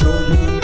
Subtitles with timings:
[0.00, 0.59] show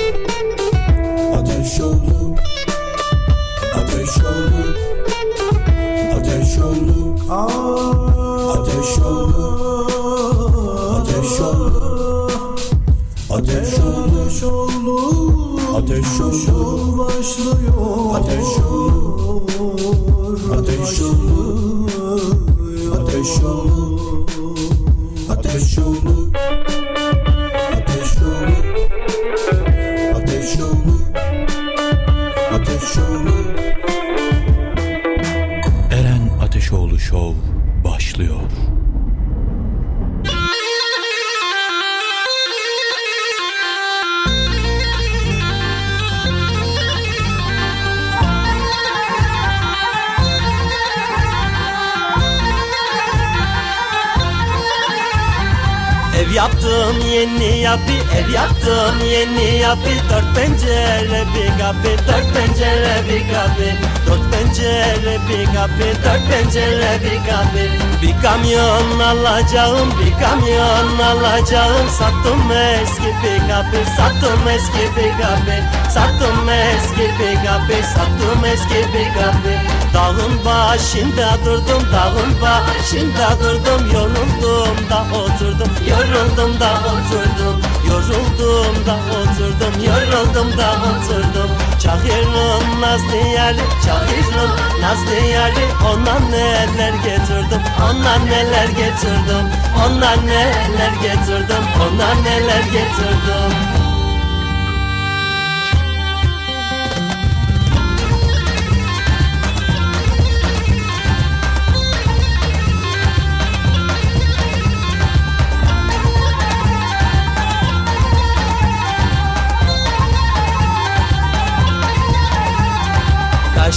[68.47, 71.89] kamyon alacağım Bir kamyon alacağım.
[71.98, 79.14] Sattım eski bir kapı Sattım eski bir kapı Sattım eski bir kapı Sattım eski bir
[79.14, 79.53] kapı
[79.94, 83.92] Dağın başında durdum Dağın başında durdum.
[83.94, 87.60] Yoruldum da oturdum Yoruldum da oturdum.
[87.88, 91.55] Yoruldum da oturdum Yoruldum da oturdum
[91.86, 99.46] Çağırırım Nazlı yarı Çağırırım Nazlı yarı Ondan neler getirdim Ondan neler getirdim
[99.86, 103.75] Ondan neler getirdim Ondan neler getirdim.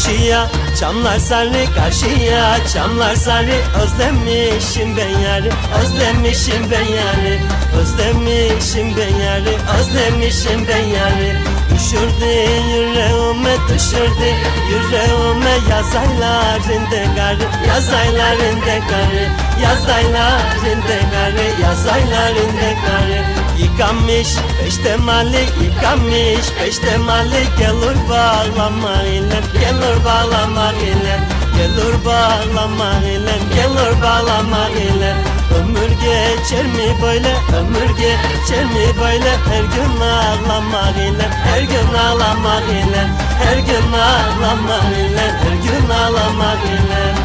[0.09, 0.47] Karşıya.
[0.79, 3.55] Çamlar sarı karşıya çamlar sarı.
[3.83, 5.49] Özlemişim ben yarı
[5.81, 7.39] özlemişim ben yarı.
[7.79, 11.37] Özlemişim ben yarı özlemişim ben yarı.
[11.75, 12.25] Düşürdü
[12.73, 14.29] yüreğime düşürdü
[14.69, 15.55] yüreğime.
[15.69, 19.29] Yaz aylarında karı yaz aylarında karı.
[19.63, 23.38] Yaz aylarında karı yaz aylarında karı
[23.79, 24.27] Yıkamış
[24.59, 31.19] peşte mali yıkamış peşte mali Gelir bağlama ile gelir bağlama ile
[31.57, 35.15] Gelir bağlama ile gelir bağlama ile.
[35.59, 39.31] Ömür geçer mi böyle ömür geçer mi böyle?
[39.49, 43.07] Her gün ağlamak ile her gün ağlamak ile
[43.43, 47.18] Her gün ağlamak ile her gün ağlamak ile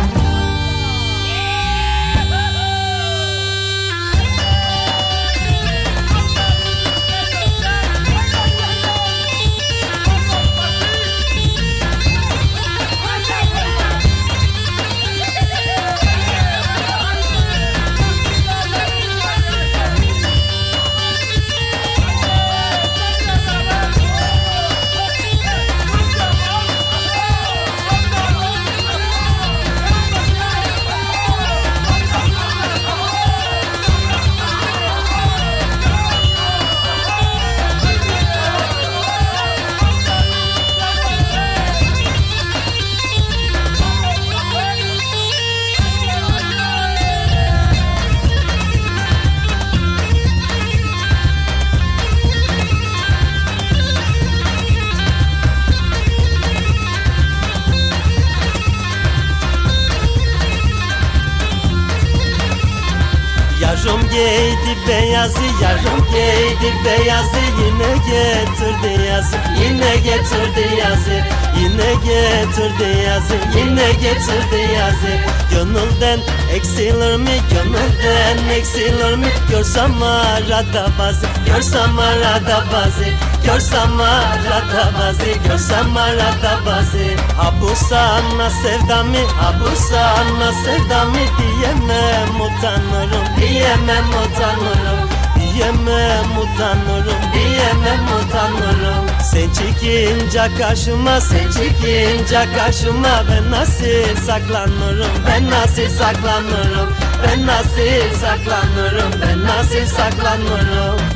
[66.64, 71.24] giydi beyazı Yine getirdi yazı, yine getirdi yazı
[71.60, 75.14] Yine getirdi yazı, yine getirdi yazı.
[75.50, 76.20] Gönülden
[76.54, 79.26] eksilir mi, gönülden eksilir mi?
[79.50, 83.04] Görsem arada bazı, görsem arada bazı
[83.46, 87.36] Görsem arada bazı, görsem arada bazı.
[87.36, 95.13] Ha bu sana sevdamı, ha bu sana sevdamı Diyemem utanırım, diyemem utanırım
[95.54, 99.06] Diyemem utanırım, diyemem utanırım.
[99.30, 103.24] Sen çıkınca karşıma, sen çıkınca karşıma.
[103.30, 106.94] Ben nasıl saklanırım, ben nasıl saklanırım?
[107.22, 111.13] Ben nasıl saklanırım, ben nasıl saklanırım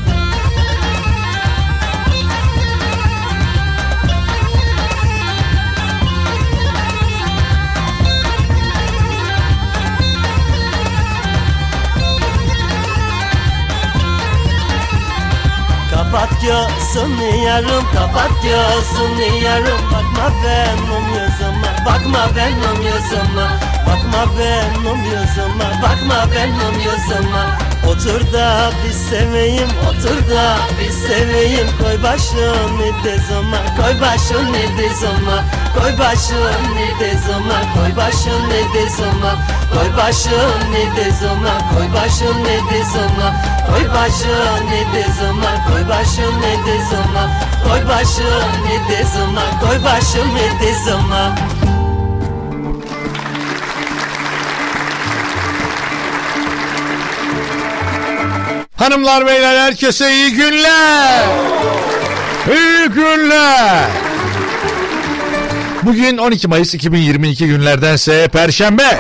[16.43, 19.81] gözünü yarım kapat gözünü yarım.
[19.93, 23.49] Bakma benim yüzüme bakma benim yüzüme.
[23.87, 27.45] Bakma benim yüzüme bakma benim yüzüme.
[27.87, 31.69] Otur da bir seveyim otur da bir seveyim.
[31.83, 35.39] Koy başını dizime koy başını dizime.
[35.79, 43.29] Koy başını dizime koy başını dizime Koy başını dizime koy başını dizime
[43.67, 47.25] Koy başını dizime koy başını dizime
[47.65, 51.35] Koy başını dizime koy başını dizime
[58.77, 61.25] Hanımlar beyler herkese iyi günler.
[62.53, 63.89] İyi günler.
[65.83, 68.99] Bugün 12 Mayıs 2022 günlerdense Perşembe.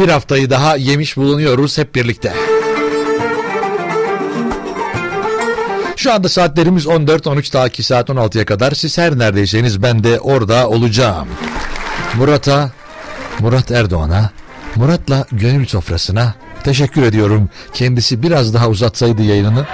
[0.00, 2.32] Bir haftayı daha yemiş bulunuyoruz hep birlikte.
[5.96, 8.72] Şu anda saatlerimiz 14-13 daha 2 saat 16'ya kadar.
[8.72, 11.28] Siz her neredeyseniz ben de orada olacağım.
[12.14, 12.70] Murat'a,
[13.38, 14.30] Murat Erdoğan'a,
[14.76, 17.48] Murat'la gönül sofrasına teşekkür ediyorum.
[17.74, 19.66] Kendisi biraz daha uzatsaydı yayınını.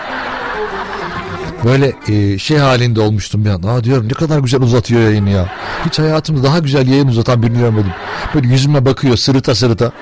[1.64, 3.70] Böyle e, şey halinde olmuştum bir anda.
[3.70, 5.46] Aa diyorum ne kadar güzel uzatıyor yayını ya.
[5.86, 7.92] Hiç hayatımda daha güzel yayın uzatan birini görmedim.
[8.34, 9.92] Böyle yüzüme bakıyor sırıta sırıta.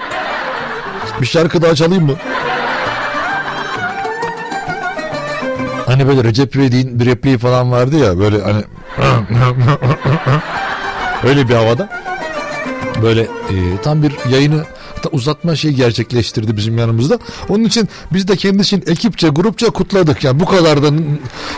[1.21, 2.15] Bir şarkı daha çalayım mı?
[5.87, 8.65] Hani böyle Recep İvedik'in bir repliği falan vardı ya böyle hani
[11.25, 11.89] öyle bir havada
[13.03, 14.65] böyle e, tam bir yayını
[15.09, 17.19] uzatma şey gerçekleştirdi bizim yanımızda.
[17.49, 20.91] Onun için biz de kendisini ekipçe grupça kutladık yani bu kadar da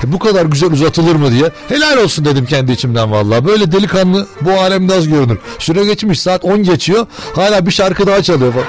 [0.04, 1.50] bu kadar güzel uzatılır mı diye.
[1.68, 3.44] Helal olsun dedim kendi içimden vallahi.
[3.44, 5.38] Böyle delikanlı bu alemde az görünür.
[5.58, 7.06] Süre geçmiş saat 10 geçiyor.
[7.34, 8.66] Hala bir şarkı daha çalıyor falan.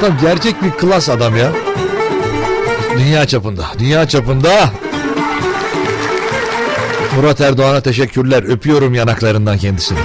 [0.00, 1.52] Tam gerçek bir klas adam ya.
[2.98, 3.66] Dünya çapında.
[3.78, 4.70] Dünya çapında.
[7.16, 8.42] Murat Erdoğan'a teşekkürler.
[8.42, 9.98] Öpüyorum yanaklarından kendisini.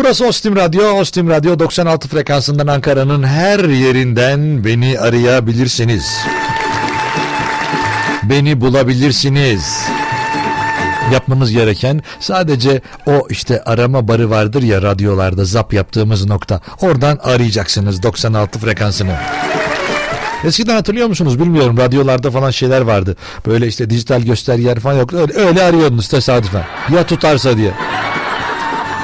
[0.00, 0.92] Burası Ostim Radyo.
[0.92, 6.24] Ostim Radyo 96 frekansından Ankara'nın her yerinden beni arayabilirsiniz.
[8.22, 9.82] Beni bulabilirsiniz.
[11.12, 16.60] Yapmanız gereken sadece o işte arama barı vardır ya radyolarda zap yaptığımız nokta.
[16.80, 19.16] Oradan arayacaksınız 96 frekansını.
[20.44, 23.16] Eskiden hatırlıyor musunuz bilmiyorum radyolarda falan şeyler vardı.
[23.46, 25.14] Böyle işte dijital göstergeler falan yok.
[25.14, 26.64] Öyle, öyle arıyordunuz tesadüfen.
[26.94, 27.72] Ya tutarsa diye.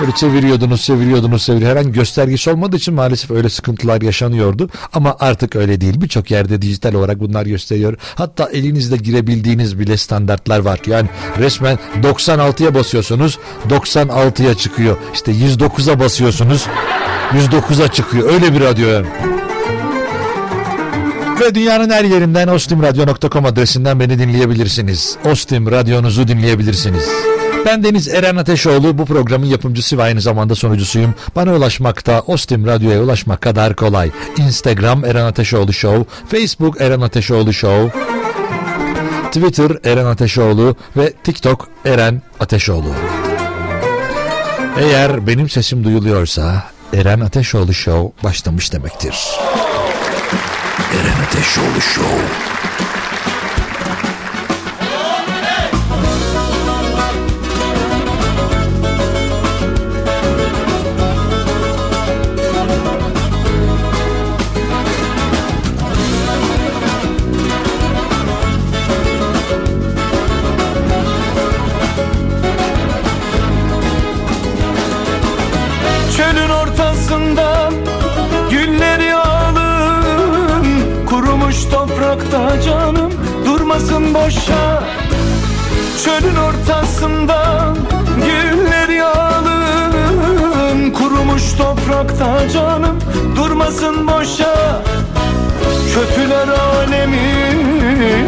[0.00, 1.66] Böyle çeviriyordunuz, çeviriyordunuz, çevir.
[1.66, 4.68] Herhangi göstergesi olmadığı için maalesef öyle sıkıntılar yaşanıyordu.
[4.92, 6.00] Ama artık öyle değil.
[6.00, 7.98] Birçok yerde dijital olarak bunlar gösteriyor.
[8.14, 10.80] Hatta elinizde girebildiğiniz bile standartlar var.
[10.86, 11.08] Yani
[11.38, 13.38] resmen 96'ya basıyorsunuz,
[13.68, 14.96] 96'ya çıkıyor.
[15.14, 16.66] İşte 109'a basıyorsunuz,
[17.32, 18.32] 109'a çıkıyor.
[18.32, 19.06] Öyle bir radyo yani.
[21.40, 25.16] Ve dünyanın her yerinden ostimradyo.com adresinden beni dinleyebilirsiniz.
[25.24, 27.08] Ostim radyonuzu dinleyebilirsiniz.
[27.66, 28.98] Ben Deniz Eren Ateşoğlu.
[28.98, 31.14] Bu programın yapımcısı ve aynı zamanda sonucusuyum.
[31.36, 34.10] Bana ulaşmakta Ostim Radyo'ya ulaşmak kadar kolay.
[34.36, 38.00] Instagram Eren Ateşoğlu Show, Facebook Eren Ateşoğlu Show,
[39.26, 42.94] Twitter Eren Ateşoğlu ve TikTok Eren Ateşoğlu.
[44.78, 49.16] Eğer benim sesim duyuluyorsa Eren Ateşoğlu Show başlamış demektir.
[50.92, 52.55] Eren Ateşoğlu Show.
[86.06, 87.68] Çölün ortasında
[88.16, 92.98] güller yağalım Kurumuş toprakta canım
[93.36, 94.82] durmasın boşa.
[95.94, 97.54] Kötüler alemi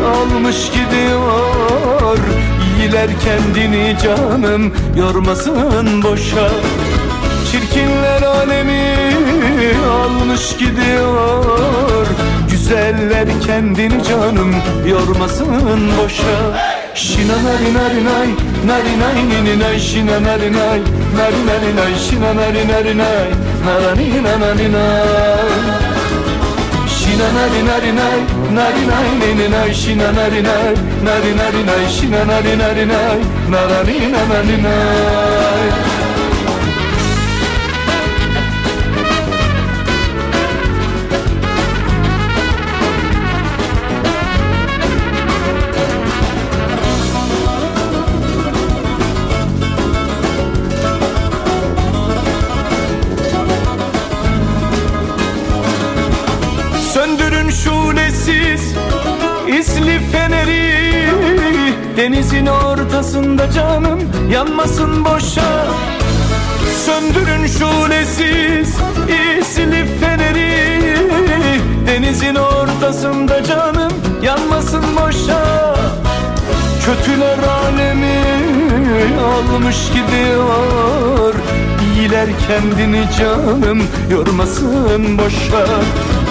[0.06, 2.18] almış gidiyor
[2.78, 6.50] İyiler kendini canım yormasın boşa.
[7.50, 8.97] Çirkinler alemi
[9.90, 12.06] almış gidiyor
[12.50, 14.54] Güzeller kendini canım
[14.87, 16.77] yormasın boşa
[17.18, 18.28] Şina nari nari nay.
[18.66, 20.80] Nari nay nini nay Şina nari nay.
[21.16, 23.28] Nari nari nay Şina nari nari nay.
[23.66, 25.62] Narani nanani nay.
[26.98, 28.20] Şina nari nari nay.
[28.54, 30.75] Nari nay nini nay Şina nari nay.
[31.04, 33.18] Nari nari nay Şina nari nari nay.
[33.50, 35.88] Narani nanani nay
[62.38, 65.66] Denizin ortasında canım yanmasın boşa.
[66.87, 68.76] Söndürün şulesiz
[69.09, 70.97] isli feneri.
[71.87, 73.92] Denizin ortasında canım
[74.23, 75.75] yanmasın boşa.
[76.87, 78.21] Kötüler alemi
[79.21, 81.35] almış gidiyor.
[81.97, 85.66] İyiler kendini canım yormasın boşa.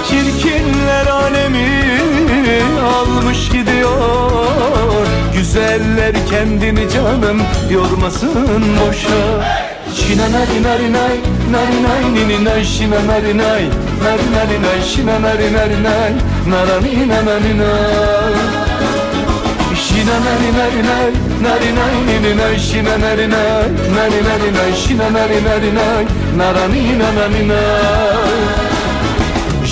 [0.10, 2.07] Çirkinler alemi
[2.82, 5.08] almış gidiyor.
[5.34, 9.68] Güzeller kendini canım yormasın boşa.
[9.96, 11.18] Şina nari nay
[11.51, 13.63] Nari nay nini nay şina nari nay
[14.04, 16.12] Nari nari nay şina nari nay
[16.50, 18.36] Narani nanani nay
[19.75, 21.12] Şina nari nay
[21.42, 23.63] Nari nay nini nay şina nari nay
[23.96, 26.06] Nari nari nay şina nari nari nay
[26.38, 28.67] Narani nanani nay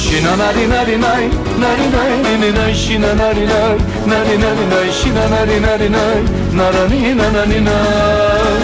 [0.09, 1.23] Şina nari nari nay
[1.59, 6.19] Nari nay nini nay şina nari nay Nari nari nay şina nari nari nay
[6.57, 8.59] Narani nanani nay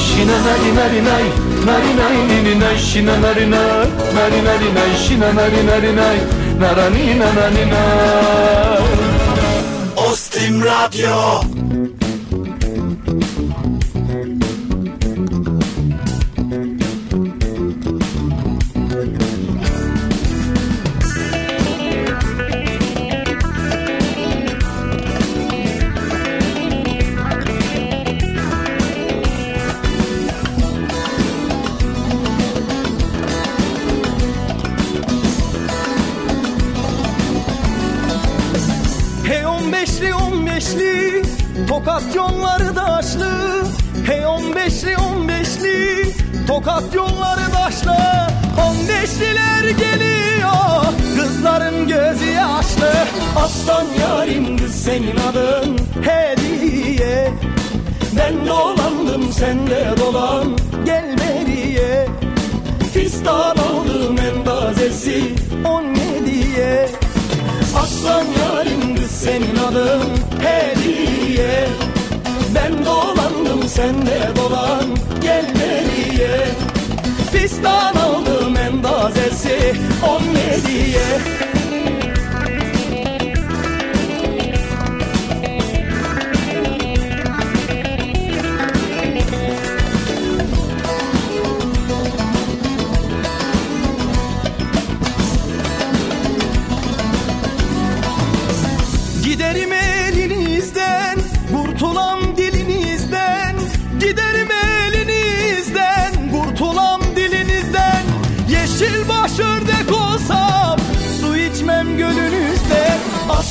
[0.00, 1.24] Şina nari nari nay
[1.66, 6.18] Nari nay nini nay şina nari nay Nari nari nay şina nari nari nay
[6.60, 8.84] Narani nanani nay
[9.96, 11.59] Ostim Radyo
[53.50, 55.78] Aslan yarim kız senin adın.
[56.02, 57.32] Hediye.
[58.16, 60.58] Ben dolandım sen de dolan.
[60.84, 62.06] Gel beriye
[62.92, 66.88] Fistan aldım en tazesi On yediye.
[67.76, 70.02] Aslan yarim kız senin adın.
[70.40, 71.68] Hediye.
[72.54, 74.84] Ben dolandım sen de dolan.
[75.22, 76.46] Gel beriye
[77.32, 79.74] Fistan aldım en tazesi
[80.08, 81.49] on yediye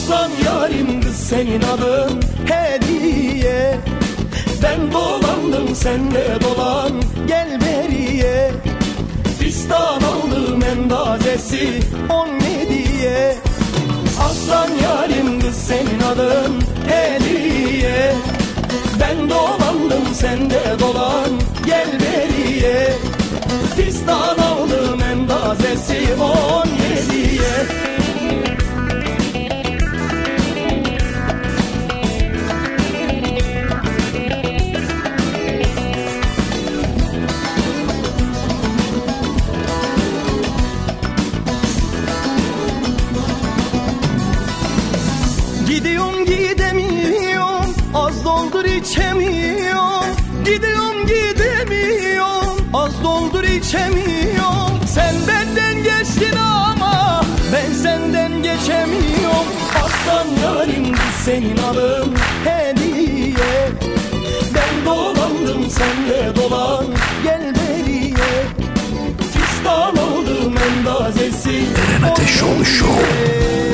[0.09, 3.77] Aslan yarim kız senin adın hediye.
[4.63, 6.91] Ben dolandım sen de dolan,
[7.27, 8.51] gel beriye.
[9.39, 13.35] Fistan aldım en tazesi on yediye
[14.21, 16.53] Aslan yarim kız senin adın
[16.87, 18.13] hediye.
[18.99, 21.29] Ben dolandım sen de dolan.
[21.65, 22.93] Gel beriye.
[23.75, 27.88] Fistan aldım en tazesi on yediye
[61.29, 63.69] senin adın hediye.
[64.55, 66.85] Ben dolandım sen de dolan
[67.23, 68.45] Gel beriye.
[69.33, 73.68] Fistan oldum en tazesi Eren Ateşoğlu Show.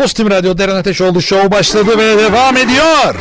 [0.00, 3.14] Postim Radyo Deren Ateşoğlu Show başladı ve devam ediyor.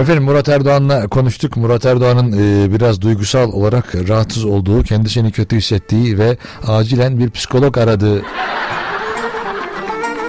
[0.00, 1.56] Efendim Murat Erdoğan'la konuştuk.
[1.56, 7.78] Murat Erdoğan'ın e, biraz duygusal olarak rahatsız olduğu, kendisini kötü hissettiği ve acilen bir psikolog
[7.78, 8.22] aradığı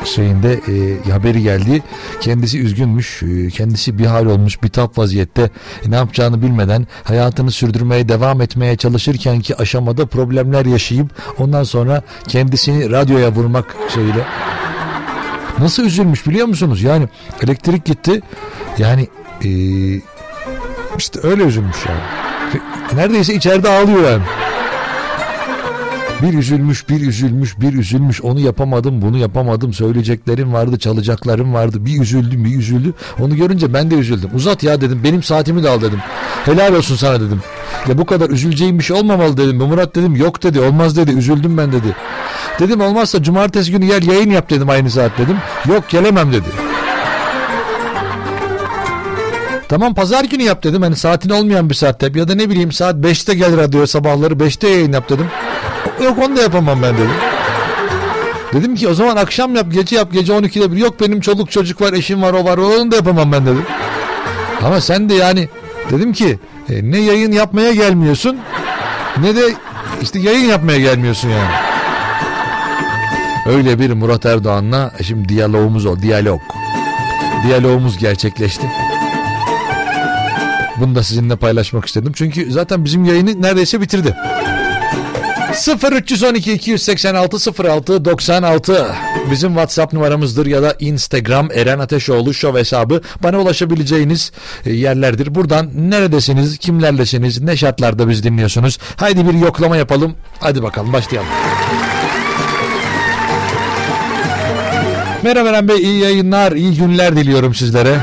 [0.09, 1.83] şeyinde e, haberi geldi.
[2.21, 5.49] Kendisi üzgünmüş, e, kendisi bir hal olmuş, bir tap vaziyette
[5.85, 12.03] e, ne yapacağını bilmeden hayatını sürdürmeye devam etmeye çalışırken ki aşamada problemler yaşayıp ondan sonra
[12.27, 14.25] kendisini radyoya vurmak şeyiyle
[15.59, 16.83] nasıl üzülmüş biliyor musunuz?
[16.83, 17.07] Yani
[17.43, 18.21] elektrik gitti.
[18.77, 19.07] Yani
[19.43, 19.49] e,
[20.97, 21.99] işte öyle üzülmüş yani.
[22.93, 24.23] Neredeyse içeride ağlıyor yani.
[26.21, 28.21] Bir üzülmüş, bir üzülmüş, bir üzülmüş.
[28.21, 29.73] Onu yapamadım, bunu yapamadım.
[29.73, 31.85] Söyleyeceklerim vardı, çalacaklarım vardı.
[31.85, 32.93] Bir üzüldüm, bir üzüldü.
[33.19, 34.29] Onu görünce ben de üzüldüm.
[34.33, 35.01] Uzat ya dedim.
[35.03, 35.99] Benim saatimi de al dedim.
[36.45, 37.41] Helal olsun sana dedim.
[37.88, 39.57] Ya bu kadar üzüleceğim bir şey olmamalı dedim.
[39.57, 40.59] Murat dedim yok dedi.
[40.59, 41.11] Olmaz dedi.
[41.11, 41.95] Üzüldüm ben dedi.
[42.59, 45.38] Dedim olmazsa cumartesi günü gel yayın yap dedim aynı saat dedim.
[45.67, 46.68] Yok gelemem dedi.
[49.69, 50.81] Tamam pazar günü yap dedim.
[50.81, 54.69] Hani saatin olmayan bir saatte ya da ne bileyim saat 5'te gel radyo sabahları 5'te
[54.69, 55.27] yayın yap dedim.
[56.03, 57.11] Yok onu da yapamam ben dedim.
[58.53, 61.81] Dedim ki o zaman akşam yap gece yap gece 12'de bir yok benim çoluk çocuk
[61.81, 63.65] var eşim var o var onu da yapamam ben dedim.
[64.63, 65.49] Ama sen de yani
[65.91, 68.38] dedim ki e, ne yayın yapmaya gelmiyorsun
[69.17, 69.41] ne de
[70.01, 71.55] işte yayın yapmaya gelmiyorsun yani.
[73.45, 76.41] Öyle bir Murat Erdoğan'la şimdi diyalogumuz o diyalog.
[77.43, 78.67] Diyalogumuz gerçekleşti.
[80.79, 82.12] Bunu da sizinle paylaşmak istedim.
[82.15, 84.15] Çünkü zaten bizim yayını neredeyse bitirdi.
[85.91, 88.95] 0312 286 06 96
[89.31, 94.31] bizim WhatsApp numaramızdır ya da Instagram Eren Ateşoğlu Show hesabı bana ulaşabileceğiniz
[94.65, 95.36] e, yerlerdir.
[95.36, 98.77] Buradan neredesiniz, kimlerlesiniz, ne şartlarda biz dinliyorsunuz?
[98.95, 100.15] Haydi bir yoklama yapalım.
[100.39, 101.30] Hadi bakalım başlayalım.
[105.23, 107.97] Merhaba Eren Bey iyi yayınlar, iyi günler diliyorum sizlere.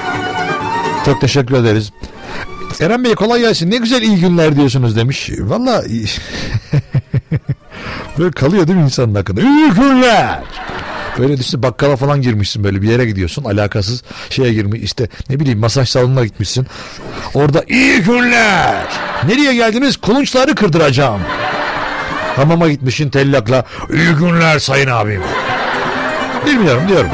[1.04, 1.92] Çok teşekkür ederiz.
[2.80, 3.70] Eren Bey kolay gelsin.
[3.70, 5.30] Ne güzel iyi günler diyorsunuz demiş.
[5.38, 5.82] Valla
[8.18, 9.40] böyle kalıyor değil mi insanın hakkında?
[9.40, 10.40] İyi günler.
[11.18, 15.58] Böyle işte bakkala falan girmişsin böyle bir yere gidiyorsun alakasız şeye girmiş işte ne bileyim
[15.58, 16.66] masaj salonuna gitmişsin.
[17.34, 18.86] Orada iyi günler.
[19.28, 19.96] Nereye geldiniz?
[19.96, 21.20] Kulunçları kırdıracağım.
[22.36, 25.22] Hamama gitmişsin tellakla iyi günler sayın abim.
[26.46, 27.10] Bilmiyorum diyorum.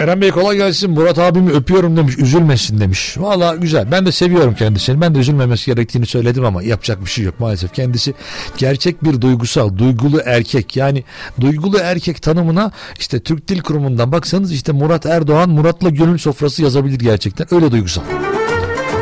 [0.00, 0.90] Eren Bey kolay gelsin.
[0.90, 2.18] Murat abimi öpüyorum demiş.
[2.18, 3.14] Üzülmesin demiş.
[3.18, 3.90] Valla güzel.
[3.90, 5.00] Ben de seviyorum kendisini.
[5.00, 7.74] Ben de üzülmemesi gerektiğini söyledim ama yapacak bir şey yok maalesef.
[7.74, 8.14] Kendisi
[8.56, 10.76] gerçek bir duygusal, duygulu erkek.
[10.76, 11.04] Yani
[11.40, 16.98] duygulu erkek tanımına işte Türk Dil Kurumu'ndan baksanız işte Murat Erdoğan Murat'la gönül sofrası yazabilir
[16.98, 17.54] gerçekten.
[17.54, 18.02] Öyle duygusal.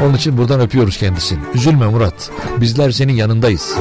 [0.03, 1.39] Onun için buradan öpüyoruz kendisini.
[1.55, 2.31] Üzülme Murat.
[2.61, 3.75] Bizler senin yanındayız.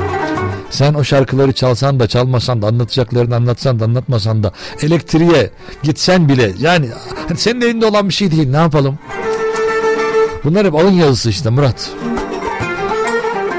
[0.75, 5.49] Sen o şarkıları çalsan da çalmasan da anlatacaklarını anlatsan da anlatmasan da elektriğe
[5.83, 6.89] gitsen bile yani
[7.35, 8.99] senin elinde olan bir şey değil ne yapalım?
[10.43, 11.91] Bunlar hep alın yazısı işte Murat.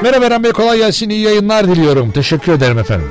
[0.03, 2.11] Merhaba Eren Bey kolay gelsin iyi yayınlar diliyorum.
[2.11, 3.09] Teşekkür ederim efendim.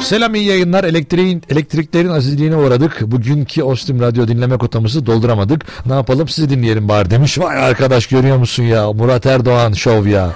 [0.00, 0.84] Selam iyi yayınlar.
[0.84, 3.00] Elektriğin, elektriklerin azizliğine uğradık.
[3.02, 5.86] Bugünkü Ostim Radyo dinleme kotamızı dolduramadık.
[5.86, 7.38] Ne yapalım sizi dinleyelim bari demiş.
[7.38, 10.30] Vay arkadaş görüyor musun ya Murat Erdoğan şov ya.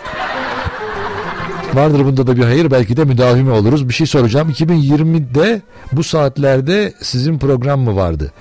[1.74, 3.88] Vardır bunda da bir hayır belki de müdavimi oluruz.
[3.88, 4.50] Bir şey soracağım.
[4.50, 8.32] 2020'de bu saatlerde sizin program mı vardı?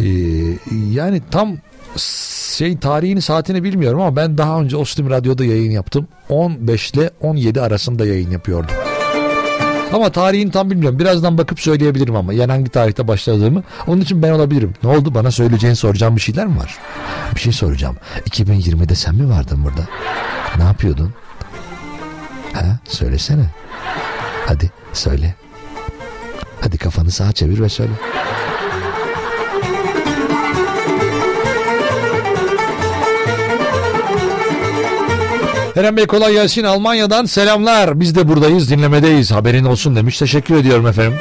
[0.00, 0.04] Ee,
[0.90, 1.56] yani tam
[1.96, 6.08] şey tarihini saatini bilmiyorum ama ben daha önce Ostim Radyo'da yayın yaptım.
[6.28, 8.76] 15 ile 17 arasında yayın yapıyordum.
[9.92, 10.98] Ama tarihini tam bilmiyorum.
[10.98, 12.32] Birazdan bakıp söyleyebilirim ama.
[12.32, 13.62] Yani hangi tarihte başladığımı.
[13.86, 14.74] Onun için ben olabilirim.
[14.82, 15.14] Ne oldu?
[15.14, 16.78] Bana söyleyeceğin soracağım bir şeyler mi var?
[17.34, 17.96] Bir şey soracağım.
[18.30, 19.82] 2020'de sen mi vardın burada?
[20.56, 21.14] Ne yapıyordun?
[22.52, 22.78] Ha?
[22.88, 23.44] Söylesene.
[24.46, 25.34] Hadi söyle.
[26.60, 27.92] Hadi kafanı sağa çevir ve söyle.
[35.78, 36.64] Eren Bey kolay gelsin.
[36.64, 38.00] Almanya'dan selamlar.
[38.00, 39.32] Biz de buradayız, dinlemedeyiz.
[39.32, 40.18] Haberin olsun demiş.
[40.18, 41.18] Teşekkür ediyorum efendim.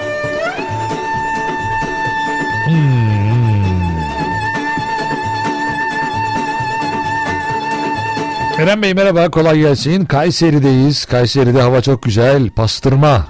[2.65, 2.73] Hmm.
[8.59, 10.05] Eren Bey merhaba, kolay gelsin.
[10.05, 11.05] Kayseri'deyiz.
[11.05, 12.49] Kayseri'de hava çok güzel.
[12.49, 13.27] Pastırma.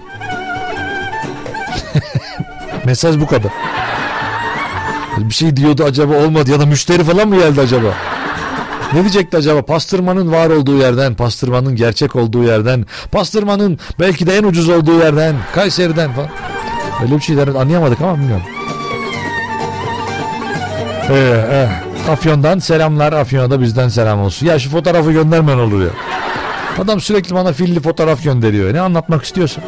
[2.85, 3.51] Mesaj bu kadar.
[5.17, 8.16] Bir şey diyordu acaba olmadı ya da müşteri falan mı geldi acaba?
[8.93, 9.61] Ne diyecekti acaba?
[9.61, 15.35] Pastırmanın var olduğu yerden, pastırmanın gerçek olduğu yerden, pastırmanın belki de en ucuz olduğu yerden,
[15.53, 16.29] Kayseri'den falan.
[17.01, 18.45] Öyle bir şeyler anlayamadık ama bilmiyorum.
[21.09, 21.87] Ee, eh.
[22.09, 23.13] Afyon'dan selamlar.
[23.13, 24.45] Afyon'a da bizden selam olsun.
[24.45, 25.89] Ya şu fotoğrafı göndermen olur ya.
[26.83, 28.73] Adam sürekli bana filli fotoğraf gönderiyor.
[28.73, 29.63] Ne anlatmak istiyorsun?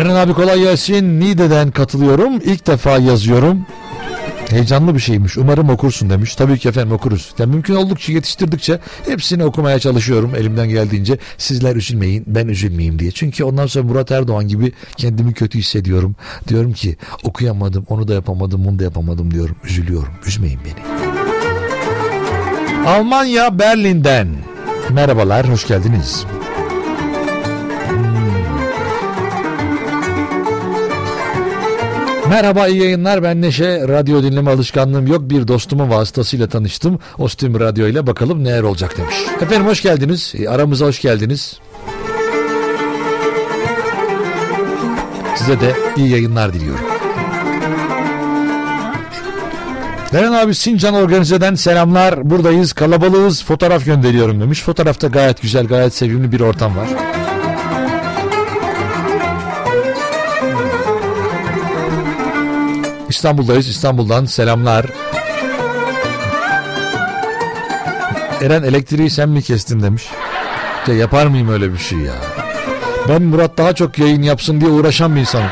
[0.00, 1.20] Eren abi kolay gelsin.
[1.20, 2.40] Niğde'den katılıyorum.
[2.44, 3.66] İlk defa yazıyorum.
[4.50, 5.38] Heyecanlı bir şeymiş.
[5.38, 6.34] Umarım okursun demiş.
[6.34, 7.34] Tabii ki efendim okuruz.
[7.38, 11.18] Ya mümkün oldukça yetiştirdikçe hepsini okumaya çalışıyorum elimden geldiğince.
[11.38, 13.10] Sizler üzülmeyin, ben üzülmeyeyim diye.
[13.10, 16.16] Çünkü ondan sonra Murat Erdoğan gibi kendimi kötü hissediyorum.
[16.48, 19.56] Diyorum ki okuyamadım, onu da yapamadım, bunu da yapamadım diyorum.
[19.64, 20.12] Üzülüyorum.
[20.26, 21.00] Üzmeyin beni.
[22.86, 24.28] Almanya Berlin'den.
[24.90, 26.26] Merhabalar, hoş geldiniz.
[32.30, 33.88] Merhaba iyi yayınlar ben Neşe.
[33.88, 35.30] Radyo dinleme alışkanlığım yok.
[35.30, 36.98] Bir dostumun vasıtasıyla tanıştım.
[37.18, 39.14] Ostim Radyo ile bakalım neler olacak demiş.
[39.40, 40.34] Efendim hoş geldiniz.
[40.38, 41.58] E, Aramıza hoş geldiniz.
[45.36, 46.84] Size de iyi yayınlar diliyorum.
[50.12, 52.30] Deren abi Sincan Organize'den selamlar.
[52.30, 54.62] Buradayız kalabalığız fotoğraf gönderiyorum demiş.
[54.62, 56.88] Fotoğrafta gayet güzel gayet sevimli bir ortam var.
[63.10, 63.68] İstanbul'dayız.
[63.68, 64.86] İstanbul'dan selamlar.
[68.42, 70.08] Eren elektriği sen mi kestin demiş.
[70.86, 72.14] Ya yapar mıyım öyle bir şey ya?
[73.08, 75.50] Ben Murat daha çok yayın yapsın diye uğraşan bir insanım.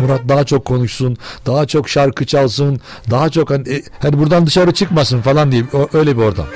[0.00, 1.16] Murat daha çok konuşsun,
[1.46, 6.22] daha çok şarkı çalsın, daha çok hani, hani buradan dışarı çıkmasın falan diye öyle bir
[6.22, 6.46] ortam.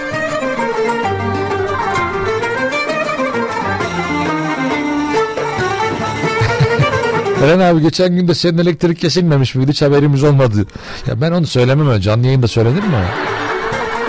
[7.44, 10.66] Eren abi geçen gün de senin elektrik kesilmemiş miydi hiç haberimiz olmadı.
[11.06, 13.04] Ya ben onu söylemem öyle canlı yayında söylenir mi?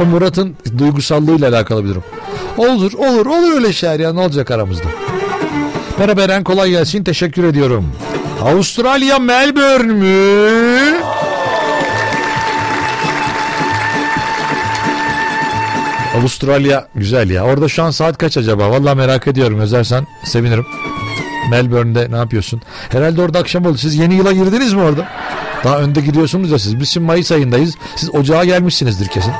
[0.02, 2.04] O Murat'ın duygusallığıyla alakalı bir durum.
[2.58, 4.86] Olur olur olur öyle şeyler ya ne olacak aramızda.
[6.00, 7.92] Merhaba Eren kolay gelsin teşekkür ediyorum.
[8.42, 10.96] Avustralya Melbourne mü?
[16.18, 17.44] Avustralya güzel ya.
[17.44, 18.70] Orada şu an saat kaç acaba?
[18.70, 19.60] Vallahi merak ediyorum.
[19.60, 20.66] Yazarsan sevinirim.
[21.50, 22.62] Melbourne'de ne yapıyorsun?
[22.90, 23.78] Herhalde orada akşam oldu.
[23.78, 25.08] Siz yeni yıla girdiniz mi orada?
[25.64, 26.80] Daha önde gidiyorsunuz ya siz.
[26.80, 27.76] Biz şimdi Mayıs ayındayız.
[27.96, 29.34] Siz ocağa gelmişsinizdir kesin.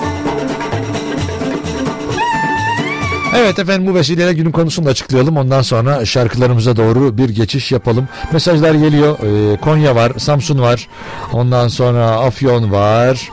[3.38, 5.38] Evet efendim bu vesileyle günün konusunu da açıklayalım.
[5.38, 8.08] Ondan sonra şarkılarımıza doğru bir geçiş yapalım.
[8.32, 9.18] Mesajlar geliyor.
[9.20, 10.88] Ee, Konya var, Samsun var.
[11.34, 13.30] Ondan sonra Afyon var.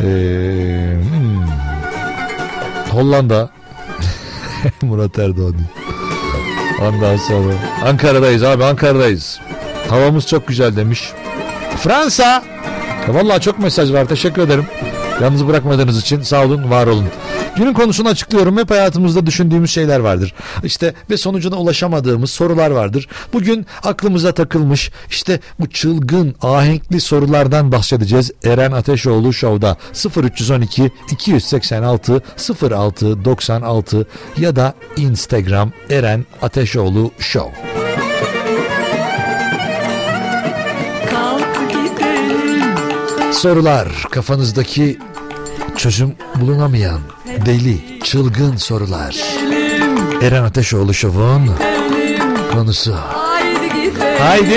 [0.00, 1.44] Ee, hmm.
[2.90, 3.50] Hollanda.
[4.82, 5.54] Murat Erdoğan.
[6.88, 9.40] Ondan sonra Ankara'dayız abi Ankara'dayız.
[9.88, 11.12] Havamız çok güzel demiş.
[11.76, 12.42] Fransa.
[13.08, 14.66] Ya vallahi çok mesaj var teşekkür ederim.
[15.22, 17.06] Yalnız bırakmadığınız için sağ olun var olun.
[17.56, 18.58] Günün konusunu açıklıyorum.
[18.58, 20.34] Hep hayatımızda düşündüğümüz şeyler vardır.
[20.64, 23.08] İşte ve sonucuna ulaşamadığımız sorular vardır.
[23.32, 28.30] Bugün aklımıza takılmış işte bu çılgın ahenkli sorulardan bahsedeceğiz.
[28.44, 29.76] Eren Ateşoğlu Show'da
[30.22, 32.22] 0312 286
[32.70, 34.06] 06 96
[34.38, 37.52] ya da Instagram Eren Ateşoğlu Show.
[43.32, 44.98] Sorular kafanızdaki
[45.76, 47.00] çözüm bulunamayan
[47.46, 49.16] deli çılgın sorular.
[50.22, 51.50] Eren Ateşoğlu Show'un
[52.52, 52.96] konusu.
[54.18, 54.54] Haydi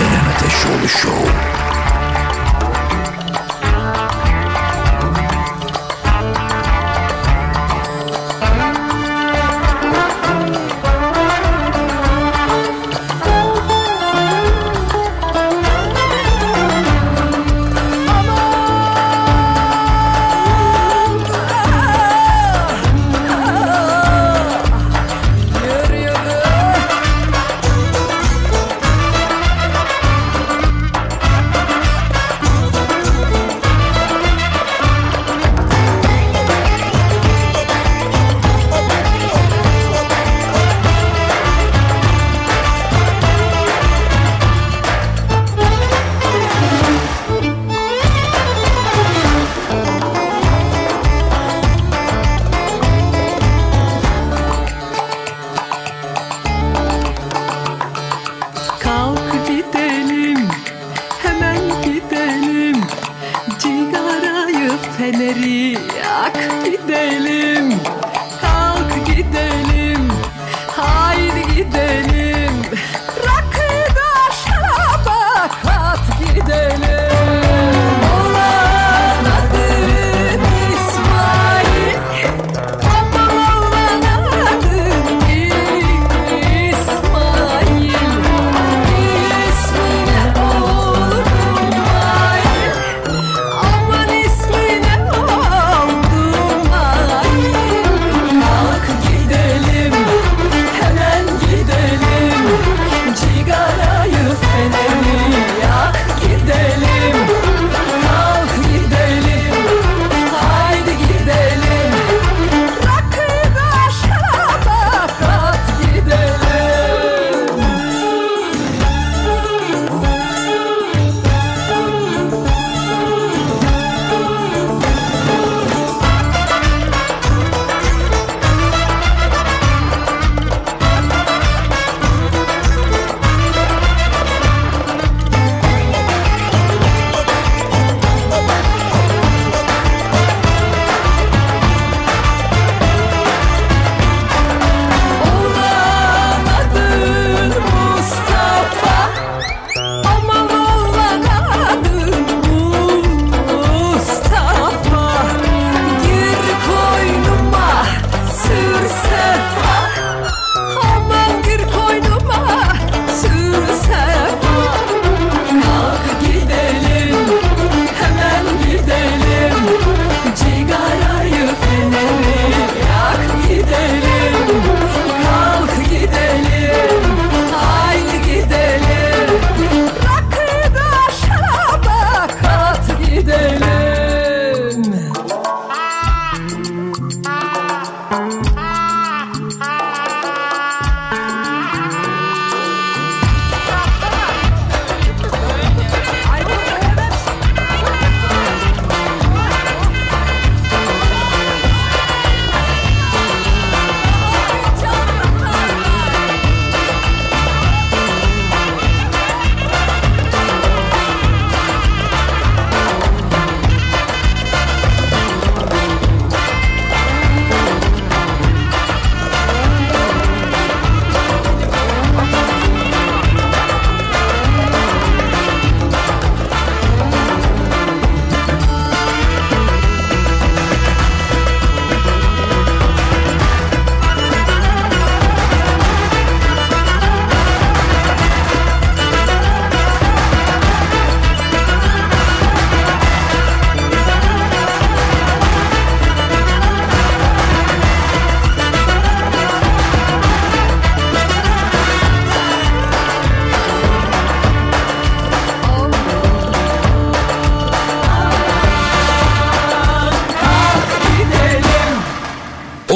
[0.00, 1.35] Eren Ateşoğlu Show.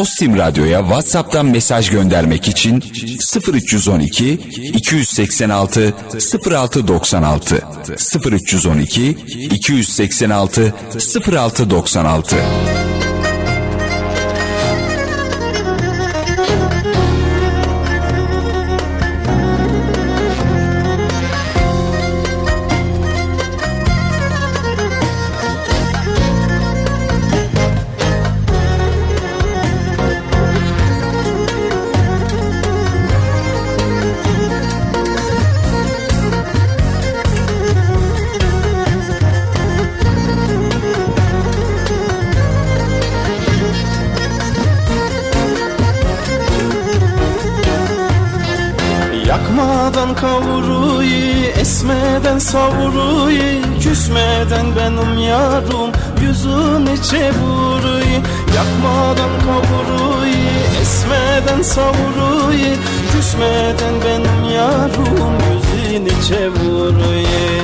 [0.00, 2.84] Ostim Radyo'ya WhatsApp'tan mesaj göndermek için
[3.52, 4.32] 0312
[4.74, 5.94] 286
[6.50, 7.62] 0696
[8.24, 9.10] 0312
[9.50, 10.72] 286
[11.26, 12.79] 0696
[52.52, 55.90] savuruyu Küsmeden benim yarım,
[56.22, 58.18] yüzünü çevuruyu
[58.56, 62.74] Yakmadan kavuruyu, esmeden savuruyu
[63.12, 67.60] Küsmeden benim yarım, yüzünü çevuruyu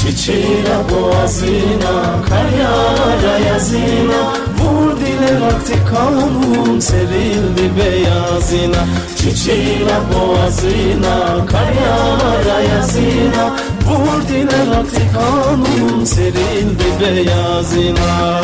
[0.00, 8.84] Çiçeğine boğazına, kayara yazına Vur dile vakti kanun serildi beyazına.
[9.16, 13.56] Çiçeğine boğazına, kayara yazına.
[13.88, 18.40] Vur dile vakti kanun serildi beyazına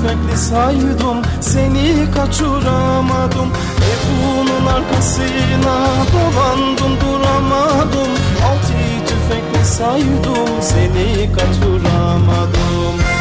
[0.00, 3.52] Tüfekli saydım seni kaçıramadım.
[3.92, 5.76] Evunun arkasına
[6.12, 8.10] dolandım duramadım.
[8.46, 13.19] Altı tüfekli saydım seni kaçıramadım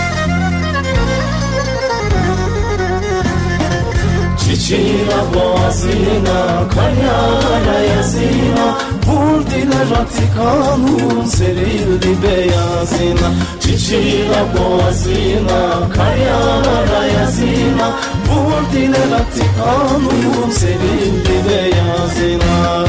[4.70, 8.78] Çiçeğine boğazına, kayara yazına
[9.08, 13.32] Vur dile rakti kanun serildi beyazına.
[13.62, 17.92] Çiçeğine boğazına, kayara yazına
[18.30, 22.86] Vur dile rakti kanun serildi beyazına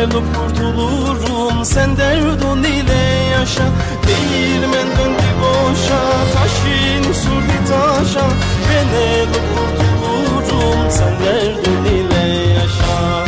[0.00, 1.64] Elup kurtulurum.
[1.64, 3.62] Sen derdun ile yaşa.
[4.06, 6.00] Değirmen döndü boşa.
[6.34, 8.26] Taşını sürdü taşa.
[8.68, 10.90] Ben elup kurtulurum.
[10.90, 13.24] Sen derdun ile yaşa.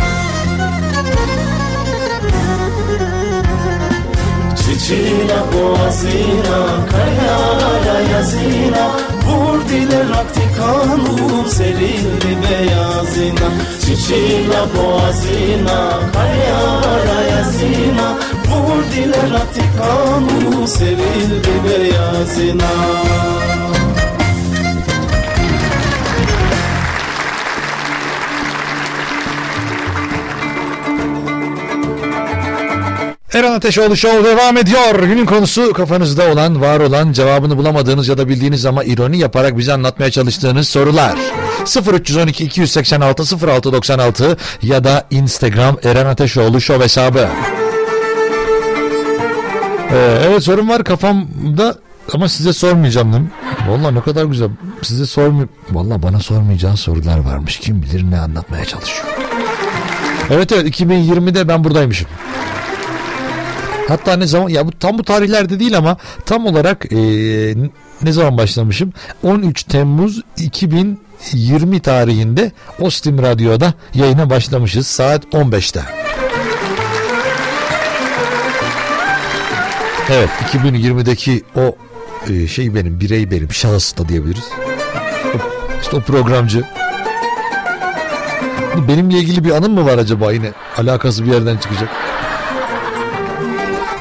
[4.57, 13.49] Çiçeğine boğazına, kayara yazına Vur dile rakti kanun serildi beyazına.
[13.81, 18.17] Çiçeğine boğazına, kayara yazına
[18.49, 19.63] Vur dile rakti
[20.67, 22.73] serildi beyazına
[33.43, 35.03] Eren Ateşoğlu Show devam ediyor.
[35.03, 39.73] Günün konusu kafanızda olan, var olan, cevabını bulamadığınız ya da bildiğiniz ama ironi yaparak bize
[39.73, 41.19] anlatmaya çalıştığınız sorular.
[41.93, 47.29] 0312 286 0696 ya da Instagram Eren Ateşoğlu Show hesabı.
[49.93, 51.75] Ee, evet sorum var kafamda
[52.13, 53.31] ama size sormayacağım değil mi?
[53.69, 54.49] Valla ne kadar güzel.
[54.83, 55.49] Size sormuyor.
[55.71, 57.59] Valla bana sormayacağın sorular varmış.
[57.59, 59.07] Kim bilir ne anlatmaya çalışıyor.
[60.31, 62.09] Evet evet 2020'de ben buradaymışım.
[63.89, 67.55] Hatta ne zaman ya bu tam bu tarihlerde değil ama tam olarak eee,
[68.03, 68.93] ne zaman başlamışım?
[69.23, 75.81] 13 Temmuz 2020 tarihinde Ostim Radyo'da yayına başlamışız saat 15'te.
[80.11, 81.77] Evet 2020'deki o
[82.33, 84.45] e, şey benim birey benim şahıs da diyebiliriz.
[85.83, 86.63] İşte o programcı.
[88.89, 91.89] Benimle ilgili bir anım mı var acaba yine alakası bir yerden çıkacak?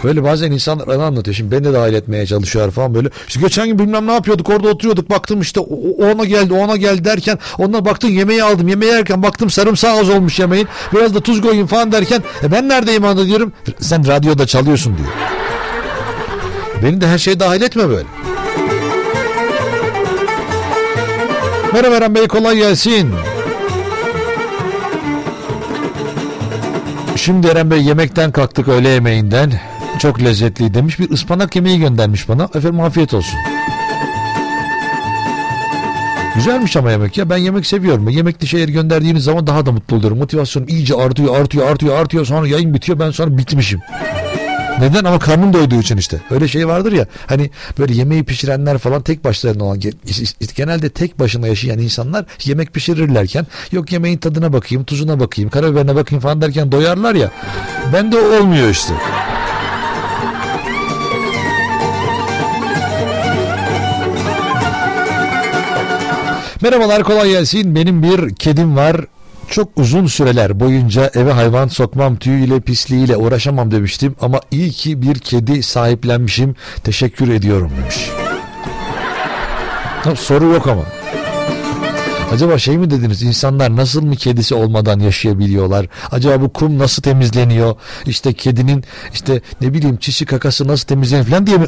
[0.03, 1.35] Böyle bazen insanlar ana anlatıyor.
[1.35, 3.09] Şimdi beni de dahil etmeye çalışıyor falan böyle.
[3.27, 7.39] İşte geçen gün bilmem ne yapıyorduk orada oturuyorduk baktım işte ona geldi ona geldi derken
[7.57, 8.67] ondan baktım yemeği aldım.
[8.67, 10.67] Yemeği yerken baktım sarımsağı az olmuş yemeğin.
[10.93, 13.53] Biraz da tuz koyayım falan derken e ben neredeyim anda diyorum.
[13.79, 15.09] Sen radyoda çalıyorsun diyor.
[16.83, 18.07] Beni de her şeye dahil etme böyle.
[21.73, 23.13] Merhaba Eren Bey kolay gelsin.
[27.15, 29.70] Şimdi Eren Bey yemekten kalktık öğle yemeğinden.
[30.01, 30.99] Çok lezzetli demiş.
[30.99, 32.43] Bir ıspanak yemeği göndermiş bana.
[32.43, 33.39] Efendim afiyet olsun.
[36.35, 37.29] Güzelmiş ama yemek ya.
[37.29, 38.09] Ben yemek seviyorum.
[38.09, 40.17] Yemekli şeyler gönderdiğiniz zaman daha da mutlu oluyorum.
[40.17, 42.25] Motivasyonum iyice artıyor, artıyor, artıyor, artıyor.
[42.25, 42.99] Sonra yayın bitiyor.
[42.99, 43.79] Ben sonra bitmişim.
[44.79, 45.03] Neden?
[45.03, 46.21] Ama karnım doyduğu için işte.
[46.31, 47.07] Öyle şey vardır ya.
[47.27, 49.79] Hani böyle yemeği pişirenler falan tek başlarına olan
[50.55, 56.21] genelde tek başına yaşayan insanlar yemek pişirirlerken yok yemeğin tadına bakayım, tuzuna bakayım, karabiberine bakayım
[56.21, 57.31] falan derken doyarlar ya.
[57.93, 58.93] Ben de olmuyor işte.
[66.61, 67.75] Merhabalar kolay gelsin.
[67.75, 68.97] Benim bir kedim var.
[69.49, 75.19] Çok uzun süreler boyunca eve hayvan sokmam tüyüyle pisliğiyle uğraşamam demiştim ama iyi ki bir
[75.19, 78.09] kedi sahiplenmişim teşekkür ediyorum demiş.
[80.19, 80.81] Soru yok ama.
[82.33, 85.87] Acaba şey mi dediniz insanlar nasıl mı kedisi olmadan yaşayabiliyorlar?
[86.11, 87.75] Acaba bu kum nasıl temizleniyor?
[88.05, 88.83] İşte kedinin
[89.13, 91.67] işte ne bileyim çişi kakası nasıl temizleniyor falan diye mi?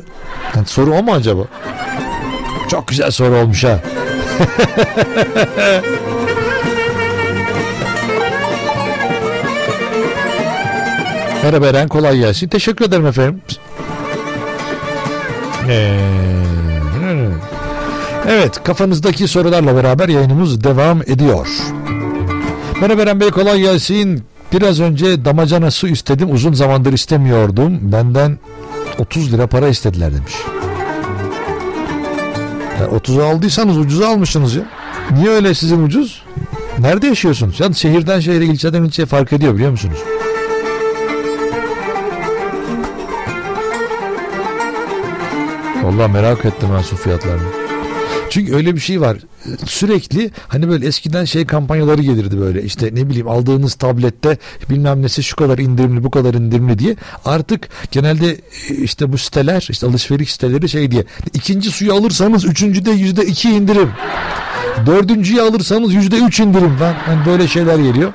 [0.56, 1.42] Yani soru o mu acaba?
[2.68, 3.80] Çok güzel soru olmuş ha.
[11.44, 12.48] Merhaba Eren kolay gelsin.
[12.48, 13.42] Teşekkür ederim efendim.
[15.70, 16.00] Ee,
[18.28, 21.48] evet kafanızdaki sorularla beraber yayınımız devam ediyor.
[22.82, 24.24] Merhaba Eren Bey kolay gelsin.
[24.54, 27.80] Biraz önce damacana su istedim uzun zamandır istemiyordum.
[27.82, 28.40] Benden
[29.00, 30.34] 30 lira para istediler demiş.
[32.80, 34.64] Ya 30'a aldıysanız ucuza almışsınız ya.
[35.12, 36.24] Niye öyle sizin ucuz?
[36.80, 37.60] Nerede yaşıyorsunuz?
[37.60, 39.98] Ya şehirden şehire ilçeden ilçeye fark ediyor biliyor musunuz?
[45.84, 47.44] Vallahi merak ettim ben su fiyatlarını.
[48.30, 49.18] Çünkü öyle bir şey var.
[49.66, 54.38] Sürekli hani böyle eskiden şey kampanyaları gelirdi böyle işte ne bileyim aldığınız tablette
[54.70, 56.96] bilmem nesi şu kadar indirimli bu kadar indirimli diye.
[57.26, 58.38] Artık genelde
[58.70, 63.90] işte bu siteler işte alışveriş siteleri şey diye ikinci suyu alırsanız üçüncüde yüzde iki indirim.
[64.86, 66.96] Dördüncüyü alırsanız yüzde üç indirim falan.
[67.10, 68.14] Yani böyle şeyler geliyor.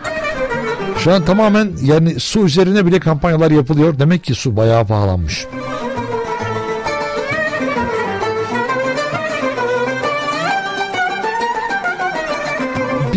[0.99, 3.99] Şu an tamamen yani su üzerine bile kampanyalar yapılıyor.
[3.99, 5.47] Demek ki su bayağı pahalanmış.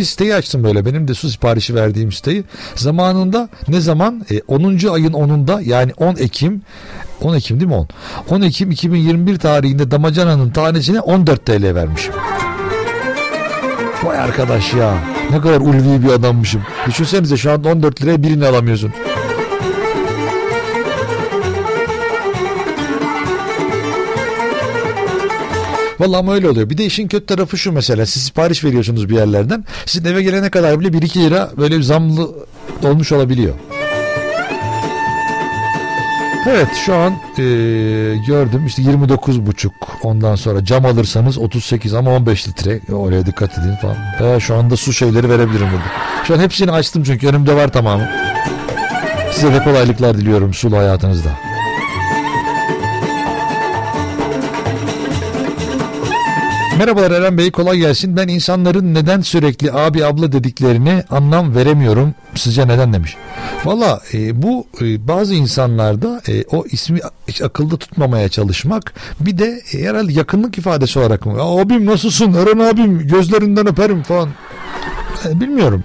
[0.01, 2.43] Bir siteyi açtım böyle benim de su siparişi verdiğim siteyi.
[2.75, 4.25] Zamanında ne zaman?
[4.31, 4.63] E, 10.
[4.63, 6.61] ayın 10'unda yani 10 Ekim
[7.21, 7.87] 10 Ekim değil mi 10?
[8.29, 12.13] 10 Ekim 2021 tarihinde damacananın tanesine 14 TL vermişim.
[14.03, 14.93] Vay arkadaş ya
[15.31, 16.61] ne kadar ulvi bir adammışım.
[16.87, 18.93] Düşünsenize şu anda 14 liraya birini alamıyorsun.
[26.01, 26.69] Vallahi ama öyle oluyor.
[26.69, 28.05] Bir de işin kötü tarafı şu mesela.
[28.05, 29.65] Siz sipariş veriyorsunuz bir yerlerden.
[29.85, 32.29] Sizin eve gelene kadar bile 1-2 lira böyle bir zamlı
[32.83, 33.53] olmuş olabiliyor.
[36.49, 37.43] Evet şu an e,
[38.27, 39.73] gördüm işte 29 buçuk
[40.03, 43.97] ondan sonra cam alırsanız 38 ama 15 litre oraya dikkat edin falan.
[44.21, 46.25] Veya şu anda su şeyleri verebilirim burada.
[46.27, 48.09] Şu an hepsini açtım çünkü önümde var tamamı.
[49.31, 51.29] Size de kolaylıklar diliyorum sulu hayatınızda.
[56.77, 58.17] Merhabalar Eren Bey kolay gelsin.
[58.17, 62.15] Ben insanların neden sürekli abi abla dediklerini anlam veremiyorum.
[62.35, 63.17] Sizce neden demiş.
[63.65, 66.99] Valla e, bu e, bazı insanlarda e, o ismi
[67.43, 71.33] akılda tutmamaya çalışmak bir de e, herhalde yakınlık ifadesi olarak mı?
[71.39, 74.29] Abim nasılsın Eren abim gözlerinden öperim falan.
[75.29, 75.83] E, bilmiyorum.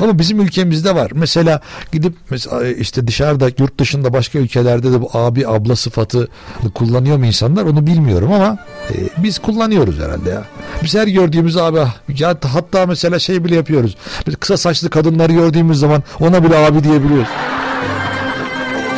[0.00, 1.10] Ama bizim ülkemizde var.
[1.14, 1.60] Mesela
[1.92, 6.28] gidip mesela işte dışarıda yurt dışında başka ülkelerde de bu abi abla sıfatı
[6.74, 8.58] kullanıyor mu insanlar onu bilmiyorum ama
[8.90, 10.44] e, biz kullanıyoruz herhalde ya.
[10.82, 11.78] Biz her gördüğümüz abi
[12.18, 13.96] ya hatta mesela şey bile yapıyoruz.
[14.26, 17.28] Biz kısa saçlı kadınları gördüğümüz zaman ona bile abi diyebiliyoruz.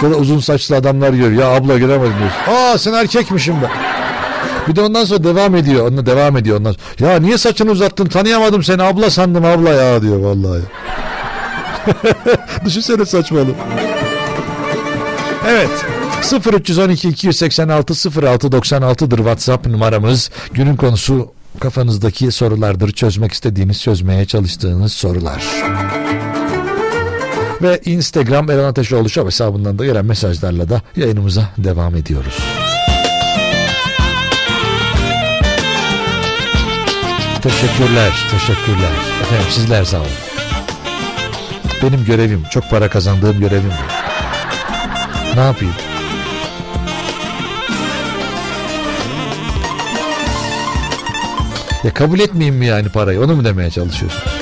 [0.02, 1.32] Ya da uzun saçlı adamlar gör.
[1.32, 2.52] Ya abla göremedim diyorsun.
[2.52, 3.99] Aa sen erkekmişim ben.
[4.68, 5.86] Bir de ondan sonra devam ediyor.
[5.86, 7.10] Onunla devam ediyor ondan sonra.
[7.10, 10.62] Ya niye saçını uzattın tanıyamadım seni abla sandım abla ya diyor vallahi.
[12.64, 13.50] Düşünsene saçmalı.
[15.48, 15.70] Evet.
[16.52, 20.30] 0312 286 0696'dır WhatsApp numaramız.
[20.52, 22.92] Günün konusu kafanızdaki sorulardır.
[22.92, 25.44] Çözmek istediğiniz, çözmeye çalıştığınız sorular.
[27.62, 32.38] Ve Instagram Eren Ateşoğlu Show hesabından da gelen mesajlarla da yayınımıza devam ediyoruz.
[37.42, 38.90] Teşekkürler, teşekkürler.
[39.22, 40.08] Efendim sizler sağ olun.
[41.82, 45.36] Benim görevim, çok para kazandığım görevim bu.
[45.36, 45.74] Ne yapayım?
[51.84, 53.20] Ya kabul etmeyeyim mi yani parayı?
[53.24, 54.39] Onu mu demeye çalışıyorsun?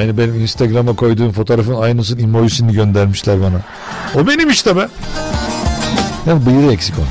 [0.00, 3.60] Aynı benim Instagram'a koyduğum fotoğrafın aynısının emojisini göndermişler bana.
[4.14, 4.88] O benim işte be.
[6.26, 7.02] Ya bıyığı eksik o.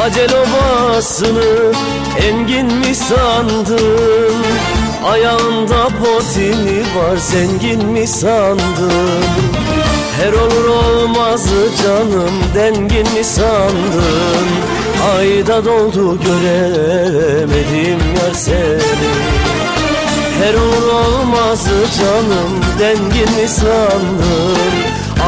[0.00, 1.72] Hacel obasını
[2.22, 4.34] engin mi sandın?
[5.04, 9.24] Ayağında potini var zengin mi sandın?
[10.20, 14.46] Her olur olmazı canım dengin mi sandın?
[15.16, 19.45] Ayda doldu göremedim yar seni
[20.42, 24.56] Her olur olmazı canım dengin mi sandın?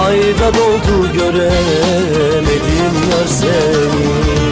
[0.06, 4.47] Ayda doldu göremedim yar seni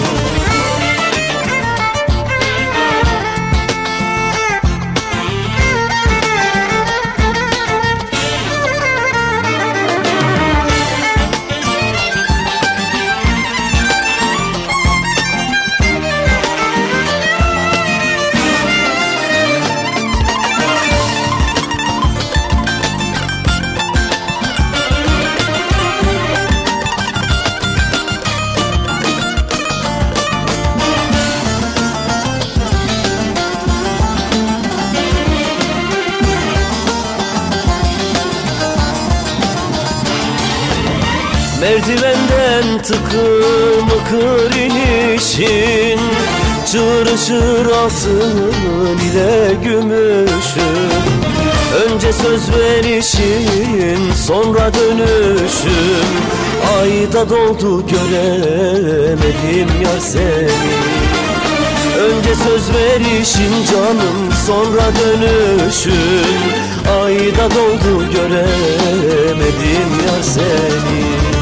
[41.67, 46.01] Merdivenden tıkır mıkır inişin
[46.73, 50.91] Çığırışır altın ile gümüşün.
[51.85, 56.09] Önce söz verişin sonra dönüşün.
[56.81, 60.51] Ayda doldu göremedim ya seni.
[61.99, 66.41] Önce söz verişin canım sonra dönüşün.
[67.03, 71.36] Ayda doldu göremedim ya seni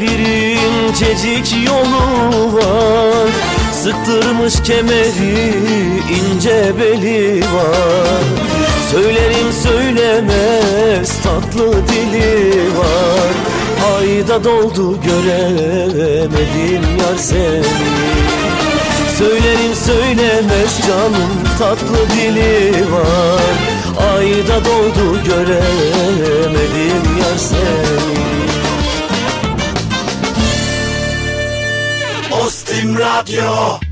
[0.00, 3.30] bir incecik yolu var.
[3.72, 5.54] Sıktırmış kemeri
[6.10, 8.22] ince beli var.
[8.92, 13.32] Söylerim söylemez tatlı dili var.
[13.98, 17.62] Ayda doldu göremedim yar seni.
[19.18, 23.54] Söylerim söylemez canım tatlı dili var.
[24.16, 28.22] Ayda doldu göremedim yar seni
[32.72, 33.91] Ostim Radyo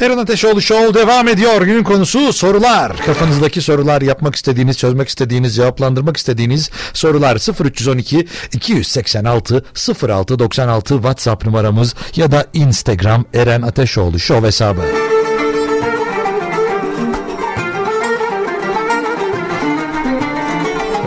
[0.00, 1.62] Eren Ateşoğlu Show devam ediyor.
[1.62, 2.96] Günün konusu sorular.
[2.96, 9.64] Kafanızdaki sorular yapmak istediğiniz, çözmek istediğiniz, cevaplandırmak istediğiniz sorular 0312 286
[10.02, 14.82] 0696 WhatsApp numaramız ya da Instagram Eren Ateşoğlu Show hesabı.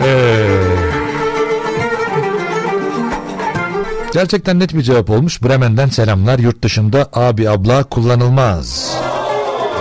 [0.04, 0.63] Ee,
[4.14, 5.42] Gerçekten net bir cevap olmuş.
[5.42, 6.38] Bremen'den selamlar.
[6.38, 8.96] Yurt dışında abi abla kullanılmaz.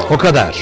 [0.10, 0.58] O kadar.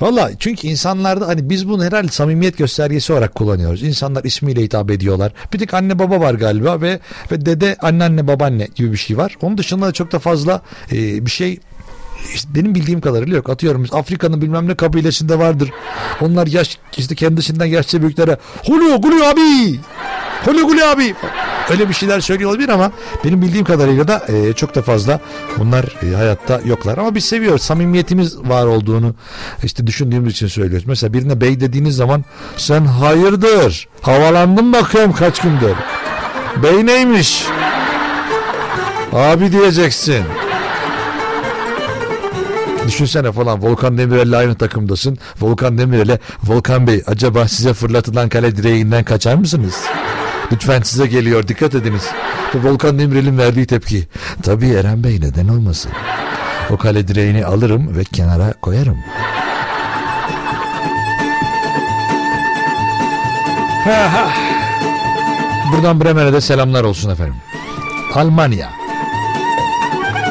[0.00, 3.82] Valla çünkü insanlarda hani biz bunu herhalde samimiyet göstergesi olarak kullanıyoruz.
[3.82, 5.32] İnsanlar ismiyle hitap ediyorlar.
[5.52, 7.00] Bir tek anne baba var galiba ve
[7.32, 9.36] ve dede anneanne babaanne gibi bir şey var.
[9.42, 10.62] Onun dışında da çok da fazla
[10.92, 11.60] e, bir şey
[12.34, 13.50] işte benim bildiğim kadarıyla yok.
[13.50, 15.70] Atıyorum Afrika'nın bilmem ne kabilesinde vardır.
[16.20, 19.80] Onlar yaş işte kendisinden yaşça büyüklere Hulu Gulu abi
[20.44, 21.14] Hulu Gulu abi
[21.70, 22.92] Öyle bir şeyler söylüyor olabilir ama
[23.24, 25.20] benim bildiğim kadarıyla da e, çok da fazla
[25.58, 26.98] bunlar e, hayatta yoklar.
[26.98, 27.62] Ama biz seviyoruz.
[27.62, 29.14] Samimiyetimiz var olduğunu
[29.64, 30.86] işte düşündüğümüz için söylüyoruz.
[30.86, 32.24] Mesela birine bey dediğiniz zaman
[32.56, 35.74] sen hayırdır havalandın bakıyorum kaç gündür.
[36.62, 37.44] Bey neymiş?
[39.12, 40.24] Abi diyeceksin.
[42.86, 45.18] Düşünsene falan Volkan Demirel'le aynı takımdasın.
[45.40, 49.74] Volkan Demirel'e Volkan Bey acaba size fırlatılan kale direğinden kaçar mısınız?
[50.52, 52.02] Lütfen size geliyor dikkat ediniz.
[52.54, 54.08] Ve Volkan Demirel'in verdiği tepki.
[54.42, 55.92] Tabii Eren Bey neden olmasın?
[56.70, 58.96] O kale direğini alırım ve kenara koyarım.
[65.72, 67.36] Buradan Bremen'e de selamlar olsun efendim.
[68.14, 68.79] Almanya.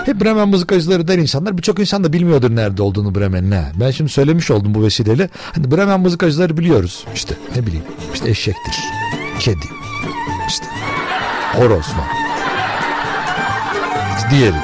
[0.09, 1.57] Hep Bremen mızıkacıları der insanlar.
[1.57, 3.51] Birçok insan da bilmiyordur nerede olduğunu Bremen'in.
[3.51, 3.71] ha.
[3.79, 5.29] Ben şimdi söylemiş oldum bu vesileyle.
[5.55, 7.05] Hani Bremen mızıkacıları biliyoruz.
[7.15, 7.83] İşte ne bileyim.
[8.13, 8.75] İşte eşektir.
[9.39, 9.65] Kedi.
[10.47, 10.65] İşte
[11.53, 12.07] horoz var.
[14.31, 14.55] Diğeri.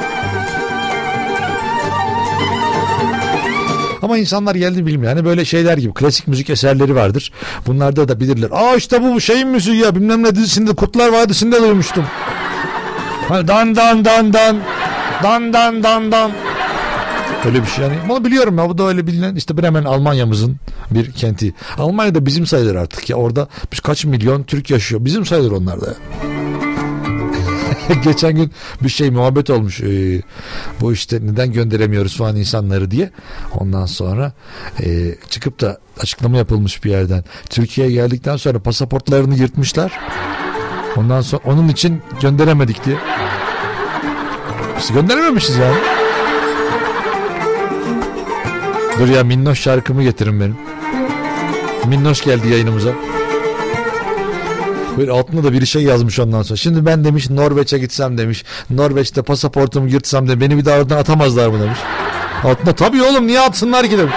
[4.01, 5.13] Ama insanlar geldi bilmiyor.
[5.13, 7.31] Hani böyle şeyler gibi klasik müzik eserleri vardır.
[7.67, 8.49] Bunlarda da bilirler.
[8.51, 12.05] Aa işte bu şeyin müziği ya bilmem ne dizisinde Kurtlar Vadisi'nde duymuştum.
[13.27, 14.57] Hani dan dan dan dan
[15.23, 16.31] dan dan dan dan.
[17.45, 17.95] Öyle bir şey yani.
[18.09, 20.57] Bunu biliyorum ya bu da öyle bilinen işte Bremen Almanya'mızın
[20.91, 21.53] bir kenti.
[21.77, 25.05] Almanya'da bizim sayılır artık ya orada biz kaç milyon Türk yaşıyor.
[25.05, 25.95] Bizim sayılır onlar da.
[28.03, 28.51] Geçen gün
[28.83, 29.81] bir şey muhabbet olmuş.
[29.81, 30.21] Ee,
[30.81, 33.09] bu işte neden gönderemiyoruz falan insanları diye.
[33.53, 34.33] Ondan sonra
[34.83, 37.23] e, çıkıp da açıklama yapılmış bir yerden.
[37.49, 39.99] Türkiye'ye geldikten sonra pasaportlarını yırtmışlar.
[40.95, 42.97] Ondan sonra onun için gönderemedik diye.
[44.77, 45.75] Biz gönderememişiz yani.
[48.99, 50.57] Dur ya Minnoş şarkımı getirin benim.
[51.85, 52.89] Minnoş geldi yayınımıza.
[54.97, 56.57] Böyle altında da bir şey yazmış ondan sonra.
[56.57, 58.43] Şimdi ben demiş Norveç'e gitsem demiş.
[58.69, 61.79] Norveç'te pasaportumu yırtsam de beni bir daha oradan atamazlar mı demiş.
[62.43, 64.15] Altında tabii oğlum niye atsınlar ki demiş.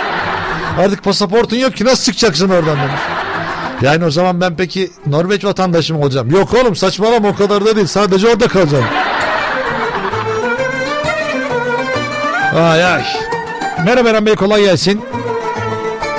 [0.79, 3.01] Artık pasaportun yok ki nasıl çıkacaksın oradan demiş.
[3.83, 6.31] Yani o zaman ben peki Norveç vatandaşı mı olacağım?
[6.31, 7.87] Yok oğlum saçmalama o kadar da değil.
[7.87, 8.85] Sadece orada kalacağım.
[12.59, 13.05] Ay ay.
[13.85, 15.01] Merhaba Eren Bey kolay gelsin.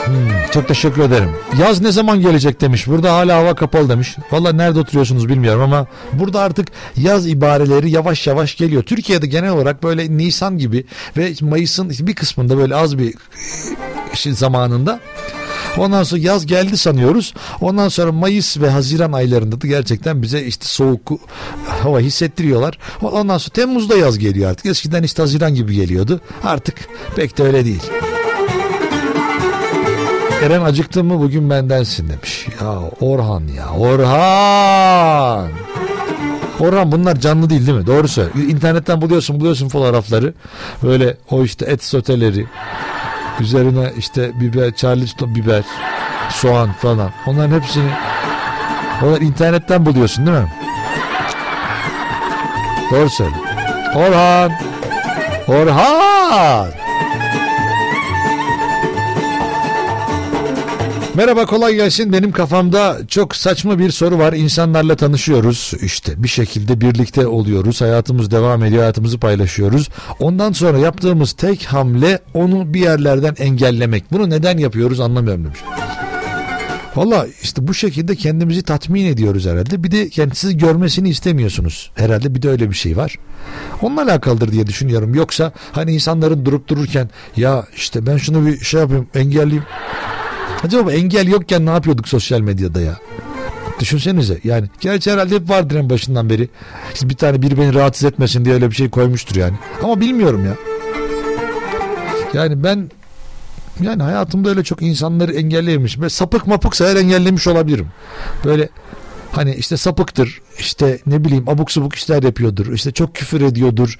[0.05, 1.29] Hmm, çok teşekkür ederim.
[1.59, 2.87] Yaz ne zaman gelecek demiş.
[2.87, 4.15] Burada hala hava kapalı demiş.
[4.31, 6.67] Valla nerede oturuyorsunuz bilmiyorum ama burada artık
[6.97, 8.83] yaz ibareleri yavaş yavaş geliyor.
[8.83, 10.85] Türkiye'de genel olarak böyle Nisan gibi
[11.17, 13.13] ve Mayıs'ın bir kısmında böyle az bir
[14.13, 14.99] şey zamanında
[15.77, 17.33] Ondan sonra yaz geldi sanıyoruz.
[17.61, 21.11] Ondan sonra Mayıs ve Haziran aylarında da gerçekten bize işte soğuk
[21.83, 22.77] hava hissettiriyorlar.
[23.01, 24.65] Ondan sonra Temmuz'da yaz geliyor artık.
[24.65, 26.21] Eskiden işte Haziran gibi geliyordu.
[26.43, 26.75] Artık
[27.15, 27.83] pek de öyle değil.
[30.43, 32.47] Eren acıktın mı bugün bendensin demiş.
[32.61, 35.49] Ya Orhan ya Orhan.
[36.59, 37.87] Orhan bunlar canlı değil değil mi?
[37.87, 38.29] Doğru söyle.
[38.49, 40.33] İnternetten buluyorsun buluyorsun fotoğrafları.
[40.83, 42.45] Böyle o işte et soteleri.
[43.39, 45.63] Üzerine işte biber, charleston biber,
[46.29, 47.11] soğan falan.
[47.25, 47.89] Onların hepsini
[49.03, 50.51] onlar internetten buluyorsun değil mi?
[52.91, 53.35] Doğru söyle.
[53.95, 54.51] Orhan.
[55.47, 56.88] Orhan.
[61.19, 62.13] Merhaba kolay gelsin.
[62.13, 64.33] Benim kafamda çok saçma bir soru var.
[64.33, 65.73] İnsanlarla tanışıyoruz.
[65.81, 67.81] İşte bir şekilde birlikte oluyoruz.
[67.81, 68.81] Hayatımız devam ediyor.
[68.81, 69.89] Hayatımızı paylaşıyoruz.
[70.19, 74.11] Ondan sonra yaptığımız tek hamle onu bir yerlerden engellemek.
[74.11, 75.59] Bunu neden yapıyoruz anlamıyorum demiş.
[76.95, 79.83] Valla işte bu şekilde kendimizi tatmin ediyoruz herhalde.
[79.83, 81.91] Bir de kendisi görmesini istemiyorsunuz.
[81.95, 83.15] Herhalde bir de öyle bir şey var.
[83.81, 85.15] Onunla alakalıdır diye düşünüyorum.
[85.15, 89.65] Yoksa hani insanların durup dururken ya işte ben şunu bir şey yapayım engelleyeyim.
[90.63, 92.97] Acaba engel yokken ne yapıyorduk sosyal medyada ya?
[93.79, 94.67] Düşünsenize yani.
[94.79, 96.49] Gerçi herhalde hep vardır en başından beri.
[97.03, 99.57] Bir tane biri beni rahatsız etmesin diye öyle bir şey koymuştur yani.
[99.83, 100.55] Ama bilmiyorum ya.
[102.33, 102.91] Yani ben
[103.81, 105.99] yani hayatımda öyle çok insanları engelleyemiş.
[105.99, 107.87] Ve sapık mapıksa eğer engellemiş olabilirim.
[108.45, 108.69] Böyle
[109.31, 113.99] hani işte sapıktır işte ne bileyim abuk subuk işler yapıyordur işte çok küfür ediyordur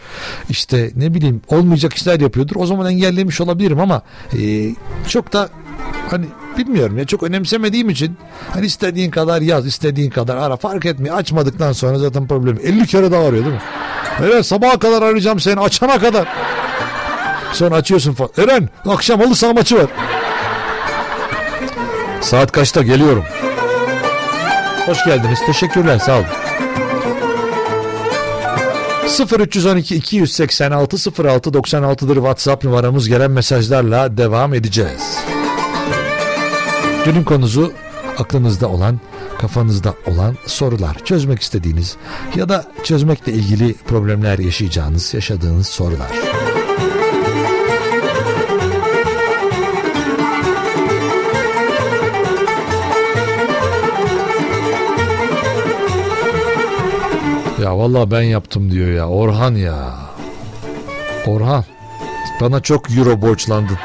[0.50, 4.02] işte ne bileyim olmayacak işler yapıyordur o zaman engellemiş olabilirim ama
[4.40, 4.70] e,
[5.08, 5.50] çok da
[6.10, 6.26] hani
[6.58, 8.18] bilmiyorum ya çok önemsemediğim için
[8.54, 13.12] hani istediğin kadar yaz istediğin kadar ara fark etmiyor açmadıktan sonra zaten problem 50 kere
[13.12, 13.62] daha arıyor değil mi?
[14.24, 16.28] Evet sabaha kadar arayacağım seni açana kadar.
[17.54, 18.32] Sonra açıyorsun falan.
[18.38, 19.88] Eren akşam halı saha maçı var.
[22.22, 23.24] Saat kaçta geliyorum.
[24.86, 25.40] Hoş geldiniz.
[25.46, 26.00] Teşekkürler.
[26.00, 26.26] Sağ olun.
[29.40, 35.20] 0312 286 06 96'dır WhatsApp numaramız gelen mesajlarla devam edeceğiz.
[37.06, 37.74] Günün konusu
[38.18, 39.00] aklınızda olan,
[39.40, 41.98] kafanızda olan sorular, çözmek istediğiniz
[42.36, 46.10] ya da çözmekle ilgili problemler yaşayacağınız, yaşadığınız sorular.
[57.62, 59.08] Ya vallahi ben yaptım diyor ya.
[59.08, 59.96] Orhan ya.
[61.28, 61.64] Orhan.
[62.42, 63.78] Bana çok euro borçlandın.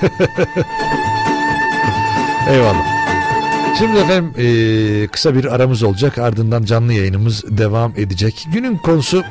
[2.50, 3.00] Eyvallah.
[3.78, 4.34] Şimdi efendim
[5.12, 6.18] kısa bir aramız olacak.
[6.18, 8.46] Ardından canlı yayınımız devam edecek.
[8.52, 9.22] Günün konusu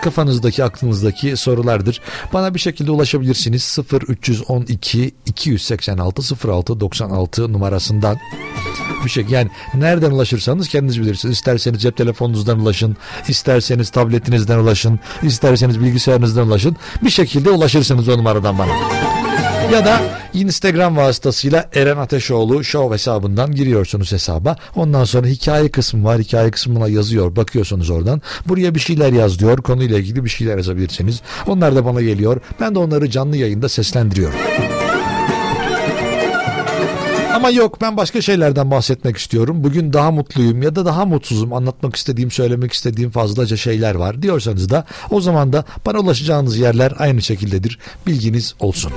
[0.00, 2.00] kafanızdaki aklınızdaki sorulardır.
[2.32, 3.78] Bana bir şekilde ulaşabilirsiniz
[4.08, 8.18] 0312 286 06 96 numarasından
[9.04, 11.34] bir şey yani nereden ulaşırsanız kendiniz bilirsiniz.
[11.34, 12.96] İsterseniz cep telefonunuzdan ulaşın,
[13.28, 16.76] isterseniz tabletinizden ulaşın, isterseniz bilgisayarınızdan ulaşın.
[17.04, 18.72] Bir şekilde ulaşırsınız o numaradan bana.
[19.72, 20.00] Ya da
[20.34, 24.56] Instagram vasıtasıyla Eren Ateşoğlu show hesabından giriyorsunuz hesaba.
[24.76, 26.20] Ondan sonra hikaye kısmı var.
[26.20, 27.36] Hikaye kısmına yazıyor.
[27.36, 28.22] Bakıyorsunuz oradan.
[28.48, 29.58] Buraya bir şeyler yaz diyor.
[29.58, 31.22] Konuyla ilgili bir şeyler yazabilirsiniz.
[31.46, 32.40] Onlar da bana geliyor.
[32.60, 34.38] Ben de onları canlı yayında seslendiriyorum.
[37.34, 39.64] Ama yok ben başka şeylerden bahsetmek istiyorum.
[39.64, 41.52] Bugün daha mutluyum ya da daha mutsuzum.
[41.52, 46.92] Anlatmak istediğim, söylemek istediğim fazlaca şeyler var diyorsanız da o zaman da bana ulaşacağınız yerler
[46.98, 47.78] aynı şekildedir.
[48.06, 48.92] Bilginiz olsun.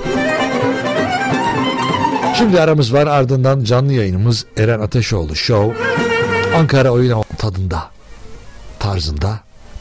[2.38, 5.84] Şimdi aramız var ardından canlı yayınımız Eren Ateşoğlu Show
[6.56, 7.84] Ankara oyun tadında
[8.80, 9.40] tarzında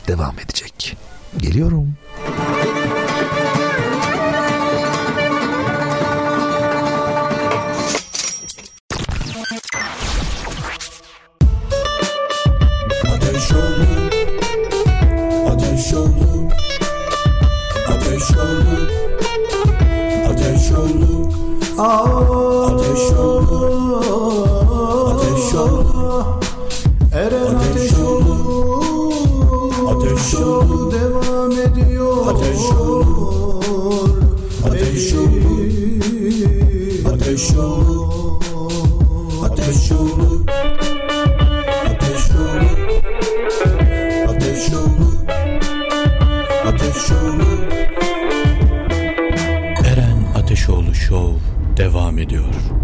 [0.08, 0.96] devam edecek.
[1.38, 1.94] Geliyorum.
[13.06, 13.86] Ateş oldu
[15.48, 16.48] Ateş oldu
[20.28, 21.03] Ateş oldu
[21.78, 24.00] Ateş oldu
[25.10, 26.24] Ateş oldu
[27.12, 28.34] Eren Ateş oldu
[29.88, 32.26] Ateş oldu devam ediyor.
[32.28, 33.60] Ateş oldu
[34.66, 35.40] Ateş oldu
[37.12, 38.00] Ateş oldu
[39.44, 40.46] Ateş oldu
[44.28, 45.06] Ateş oldu
[46.66, 47.43] Ateş oldu
[51.76, 52.83] devam ediyor.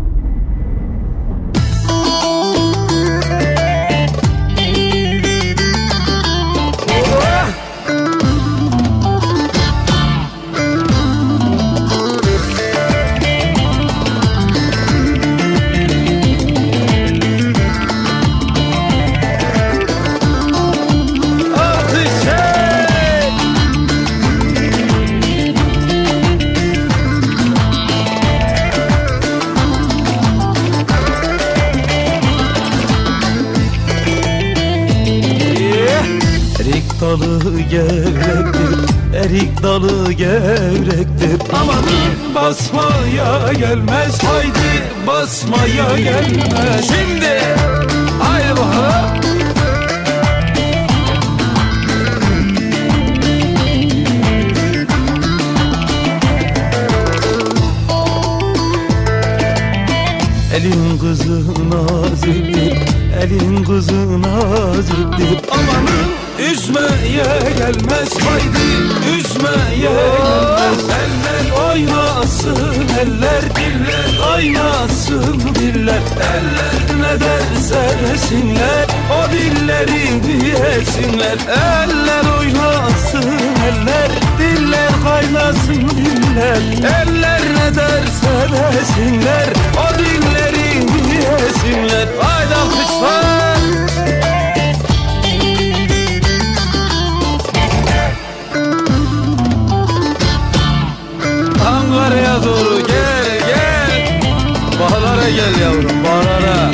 [37.10, 38.78] Dalı gevrektir
[39.14, 41.54] Erik dalı gevrektir.
[41.60, 46.86] Amanın basmaya gelmez Haydi basmaya gelmez.
[46.86, 47.42] Şimdi
[48.20, 48.60] haydi
[60.54, 61.40] Elin kızı
[61.70, 62.78] naziktir
[63.22, 65.40] Elin kızı naziktir.
[65.50, 66.19] Amanın
[66.60, 67.24] üzmeye
[67.58, 70.84] gelmez Haydi üzmeye gelmez.
[71.00, 76.02] Eller oynasın eller diller Oynasın diller.
[76.32, 81.38] Eller ne derse desinler O dilleri diyesinler.
[81.48, 86.62] Eller oynasın eller Diller kaynasın diller.
[87.02, 92.08] Eller ne derse desinler O dilleri diyesinler.
[92.20, 94.19] Haydi alkışlar
[102.44, 102.86] Doğru.
[102.86, 104.20] Gel gel.
[104.80, 106.70] Bağlara gel yavrum bağlara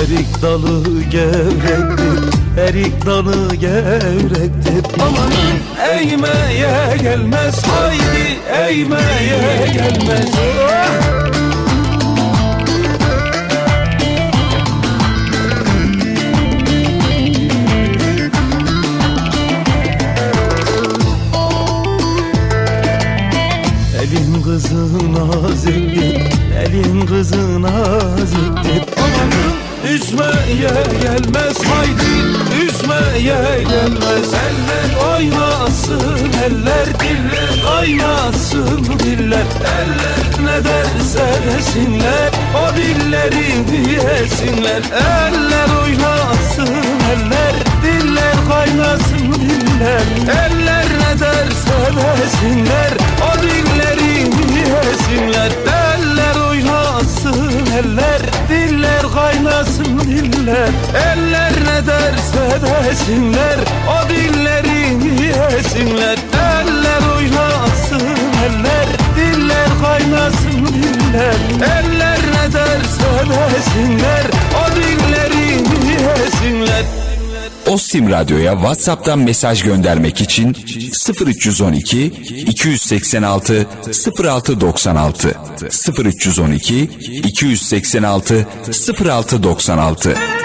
[0.00, 2.07] Erik dalı gevrektir
[2.68, 5.00] Erik dalı gevrektir.
[5.00, 5.58] Amanın
[5.92, 7.62] eğmeye gelmez.
[7.66, 10.30] Haydi eğmeye gelmez!
[24.02, 26.22] Elin kızı naziktir
[26.58, 29.57] Elin kızı naziktir Amanın
[30.08, 30.68] üzmeye
[31.02, 34.32] gelmez Haydi üzmeye gelmez.
[34.34, 39.46] Eller oynasın eller diller Oynasın diller.
[39.78, 44.82] Eller ne derse desinler O dilleri diyesinler.
[44.92, 46.74] Eller oynasın
[47.12, 50.02] eller Diller kaynasın diller.
[50.46, 52.92] Eller ne derse desinler
[53.22, 55.50] O dilleri diyesinler.
[55.66, 60.70] Eller oynasın eller Diller kaynasın diller.
[60.94, 68.02] Eller ne derse desinler O dilleri diyesinler Eller oynasın
[68.46, 68.86] eller
[69.16, 71.36] Diller kaynasın diller.
[71.56, 74.24] Eller ne derse desinler
[74.62, 76.84] O dilleri diyesinler
[77.68, 80.56] Ostim Radyo'ya WhatsApp'tan mesaj göndermek için
[81.26, 82.06] 0312
[82.46, 83.66] 286
[84.18, 85.36] 0696
[85.98, 86.90] 0312
[87.24, 88.46] 286
[88.98, 90.37] 0696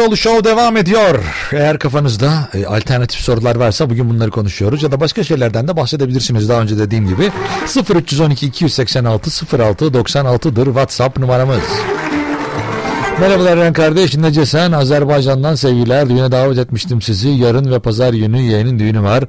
[0.00, 1.24] Ateşoğlu Show devam ediyor.
[1.52, 6.48] Eğer kafanızda e, alternatif sorular varsa bugün bunları konuşuyoruz ya da başka şeylerden de bahsedebilirsiniz
[6.48, 7.30] daha önce dediğim gibi.
[7.94, 11.62] 0312 286 06 96'dır WhatsApp numaramız.
[13.20, 14.16] Merhabalar Eren kardeş.
[14.16, 16.08] Nece sen Azerbaycan'dan sevgiler.
[16.08, 17.28] Düğüne davet etmiştim sizi.
[17.28, 19.24] Yarın ve pazar günü yeğenin düğünü var.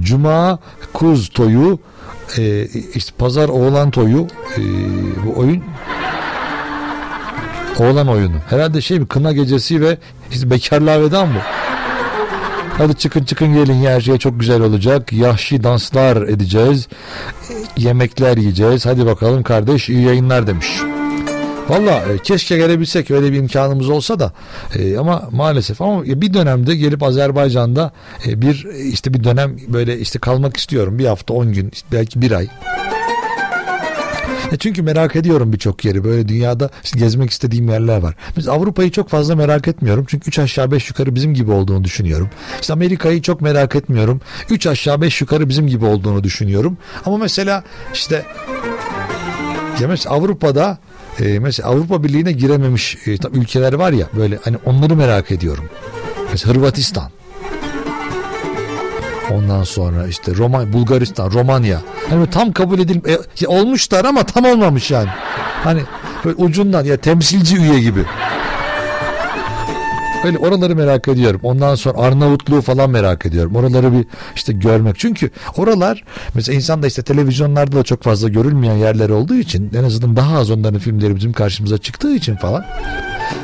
[0.00, 0.58] Cuma
[0.92, 1.78] kuz toyu
[2.38, 4.60] e, işte pazar oğlan toyu e,
[5.26, 5.62] bu oyun
[7.78, 8.36] Oğlan oyunu.
[8.50, 9.98] Herhalde şey bir kına gecesi ve
[10.36, 11.40] işte bekarlığa veda mı?
[12.78, 15.12] Hadi çıkın çıkın gelin her şey çok güzel olacak.
[15.12, 16.88] Yahşi danslar edeceğiz.
[17.76, 18.86] Yemekler yiyeceğiz.
[18.86, 20.68] Hadi bakalım kardeş iyi yayınlar demiş.
[21.68, 24.32] Valla e, keşke gelebilsek öyle bir imkanımız olsa da
[24.74, 27.92] e, ama maalesef ama bir dönemde gelip Azerbaycan'da
[28.26, 32.32] e, bir işte bir dönem böyle işte kalmak istiyorum bir hafta on gün belki bir
[32.32, 32.48] ay.
[34.52, 36.04] E çünkü merak ediyorum birçok yeri.
[36.04, 38.14] Böyle dünyada işte gezmek istediğim yerler var.
[38.36, 40.04] Biz Avrupa'yı çok fazla merak etmiyorum.
[40.08, 42.30] Çünkü 3 aşağı 5 yukarı bizim gibi olduğunu düşünüyorum.
[42.60, 44.20] İşte Amerika'yı çok merak etmiyorum.
[44.50, 46.78] 3 aşağı 5 yukarı bizim gibi olduğunu düşünüyorum.
[47.06, 48.24] Ama mesela işte
[49.80, 50.78] ya mesela Avrupa'da
[51.20, 55.64] e, mesela Avrupa Birliği'ne girememiş e, ülkeler var ya böyle hani onları merak ediyorum.
[56.32, 57.15] Mesela Hırvatistan.
[59.30, 61.80] Ondan sonra işte Roma, Bulgaristan, Romanya.
[62.10, 65.08] Hani tam kabul edilip e, olmuşlar ama tam olmamış yani.
[65.64, 65.80] Hani
[66.24, 68.04] böyle ucundan ya temsilci üye gibi.
[70.24, 71.40] Böyle oraları merak ediyorum.
[71.42, 73.56] Ondan sonra Arnavutluğu falan merak ediyorum.
[73.56, 74.04] Oraları bir
[74.34, 74.98] işte görmek.
[74.98, 76.04] Çünkü oralar
[76.34, 80.38] mesela insan da işte televizyonlarda da çok fazla görülmeyen yerler olduğu için en azından daha
[80.38, 82.64] az onların filmleri bizim karşımıza çıktığı için falan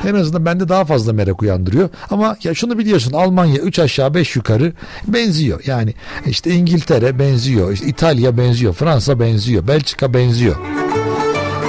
[0.08, 1.88] en azından bende daha fazla merak uyandırıyor.
[2.10, 4.72] Ama ya şunu biliyorsun Almanya 3 aşağı 5 yukarı
[5.08, 5.60] benziyor.
[5.66, 5.94] Yani
[6.26, 7.72] işte İngiltere benziyor.
[7.72, 8.72] işte İtalya benziyor.
[8.74, 9.68] Fransa benziyor.
[9.68, 10.56] Belçika benziyor.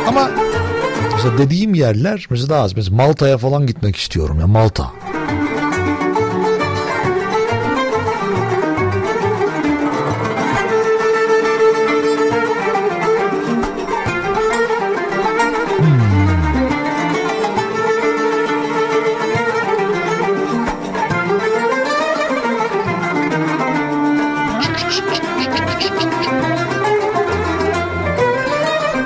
[0.08, 0.32] Ama
[1.14, 2.76] mesela dediğim yerler mesela daha az.
[2.76, 4.92] Mesela Malta'ya falan gitmek istiyorum ya Malta.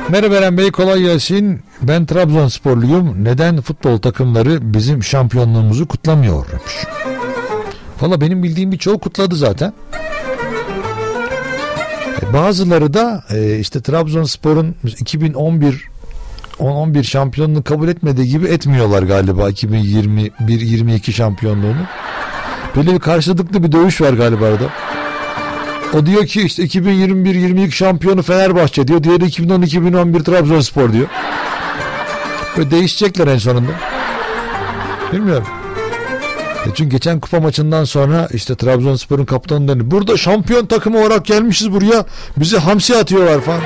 [0.09, 1.61] Merhaba Eren Bey kolay gelsin.
[1.81, 3.23] Ben Trabzonsporluyum.
[3.23, 6.45] Neden futbol takımları bizim şampiyonluğumuzu kutlamıyor?
[6.51, 6.85] demiş.
[8.01, 9.73] Valla benim bildiğim birçoğu kutladı zaten.
[12.21, 15.83] E, Bazıları da e, işte Trabzonspor'un 2011
[16.59, 21.81] 10-11 şampiyonluğunu kabul etmediği gibi etmiyorlar galiba 2021-22 şampiyonluğunu.
[22.75, 24.65] Böyle bir karşılıklı bir dövüş var galiba arada.
[25.93, 29.03] O diyor ki işte 2021-22 şampiyonu Fenerbahçe diyor.
[29.03, 31.07] Diğeri 2010-2011 Trabzonspor diyor.
[32.57, 33.71] Böyle değişecekler en sonunda.
[35.13, 35.47] Bilmiyorum.
[36.65, 39.91] E çünkü geçen kupa maçından sonra işte Trabzonspor'un kaptanı dedi.
[39.91, 42.05] Burada şampiyon takımı olarak gelmişiz buraya.
[42.37, 43.61] Bize hamsi atıyorlar falan.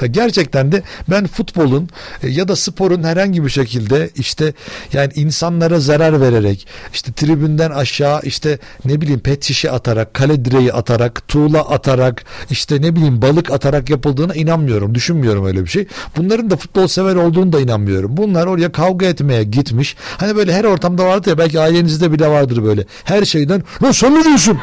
[0.00, 1.88] Ya Gerçekten de ben futbolun
[2.22, 4.52] e, ya da sporun herhangi bir şekilde işte
[4.92, 10.72] yani insanlara zarar vererek işte tribünden aşağı işte ne bileyim pet şişe atarak kale direği
[10.72, 14.94] atarak tuğla atarak işte ne bileyim balık atarak yapıldığına inanmıyorum.
[14.94, 15.86] Düşünmüyorum öyle bir şey.
[16.16, 18.16] Bunların da futbol sever olduğunu da inanmıyorum.
[18.16, 19.96] Bunlar oraya kavga etmeye gitmiş.
[20.18, 22.84] Hani böyle her ortamda vardır ya belki ailenizde bile vardır böyle.
[23.04, 24.58] Her şeyden lan sen ne diyorsun?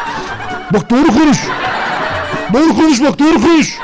[0.72, 1.38] Bak doğru konuş.
[2.54, 3.78] Doğru konuş bak doğru konuş.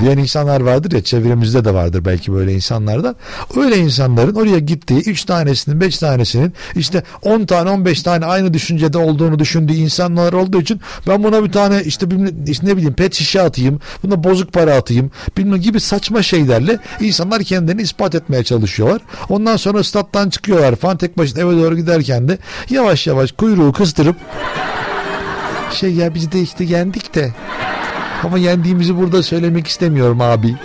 [0.00, 3.16] Diyen insanlar vardır ya çevremizde de vardır belki böyle insanlardan.
[3.56, 8.98] Öyle insanların oraya gittiği 3 tanesinin 5 tanesinin işte 10 tane 15 tane aynı düşüncede
[8.98, 12.06] olduğunu düşündüğü insanlar olduğu için ben buna bir tane işte,
[12.46, 17.42] işte ne bileyim pet şişe atayım buna bozuk para atayım bilmem gibi saçma şeylerle insanlar
[17.42, 19.02] kendilerini ispat etmeye çalışıyorlar.
[19.28, 22.38] Ondan sonra stat'tan çıkıyorlar falan tek başına eve doğru giderken de
[22.70, 24.16] yavaş yavaş kuyruğu kıstırıp
[25.76, 27.32] şey ya biz de işte yendik de
[28.22, 30.56] ama yendiğimizi burada söylemek istemiyorum abi.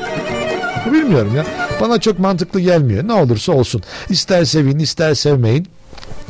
[0.86, 1.46] Bilmiyorum ya.
[1.82, 3.08] Bana çok mantıklı gelmiyor.
[3.08, 3.82] Ne olursa olsun.
[4.10, 5.68] İster sevin ister sevmeyin.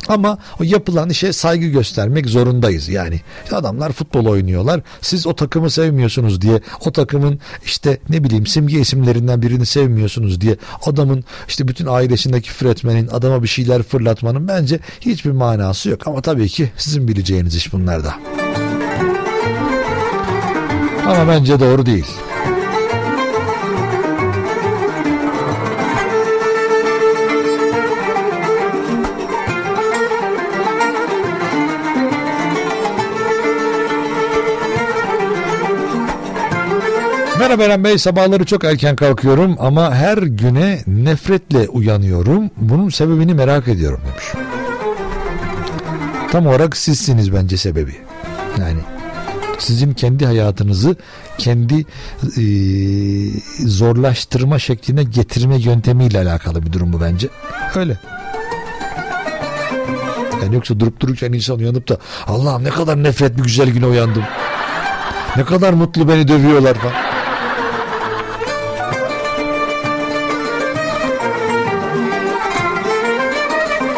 [0.08, 3.20] Ama o yapılan işe saygı göstermek zorundayız yani.
[3.52, 4.80] Adamlar futbol oynuyorlar.
[5.00, 10.56] Siz o takımı sevmiyorsunuz diye o takımın işte ne bileyim simge isimlerinden birini sevmiyorsunuz diye
[10.86, 12.66] adamın işte bütün ailesine küfür
[13.12, 16.06] adama bir şeyler fırlatmanın bence hiçbir manası yok.
[16.06, 18.41] Ama tabii ki sizin bileceğiniz iş bunlarda.
[21.06, 22.06] Ama bence doğru değil.
[37.38, 42.50] Merhaba Eren Bey sabahları çok erken kalkıyorum ama her güne nefretle uyanıyorum.
[42.56, 44.46] Bunun sebebini merak ediyorum demiş.
[46.30, 47.92] Tam olarak sizsiniz bence sebebi.
[48.60, 48.78] Yani
[49.62, 50.96] sizin kendi hayatınızı
[51.38, 51.84] kendi
[52.36, 52.44] e,
[53.66, 57.28] zorlaştırma şekline getirme yöntemiyle alakalı bir durum bu bence.
[57.74, 57.98] Öyle.
[60.42, 64.24] Yani yoksa durup dururken insan uyanıp da Allah'ım ne kadar nefret bir güzel güne uyandım.
[65.36, 67.12] Ne kadar mutlu beni dövüyorlar falan.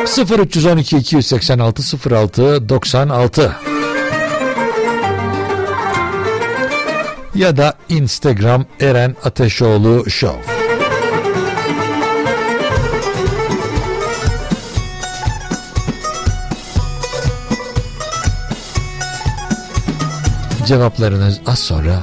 [0.06, 3.74] Sıfır 312 286 06 96
[7.35, 10.55] ya da Instagram Eren Ateşoğlu Show.
[20.66, 22.03] Cevaplarınız az sonra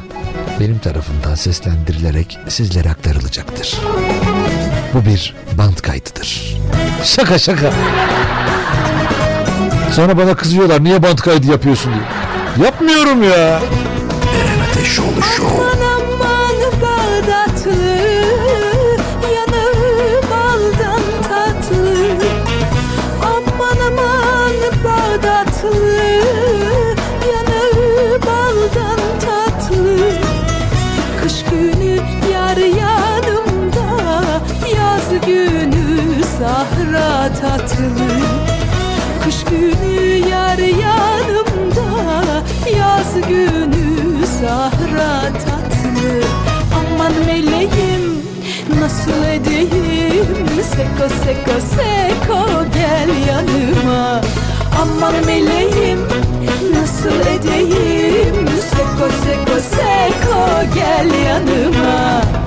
[0.59, 3.79] benim tarafımdan seslendirilerek sizlere aktarılacaktır.
[4.93, 6.57] Bu bir band kaydıdır.
[7.03, 7.71] Şaka şaka.
[9.91, 12.65] Sonra bana kızıyorlar niye band kaydı yapıyorsun diye.
[12.65, 13.61] Yapmıyorum ya.
[14.71, 15.61] Eren Ateşoğlu Show.
[15.61, 15.90] Aman aman
[49.35, 54.21] edeyim Seko seko seko gel yanıma.
[54.81, 55.99] Aman meleğim
[56.73, 58.47] nasıl edeyim?
[58.47, 62.40] Seko seko seko gel yanıma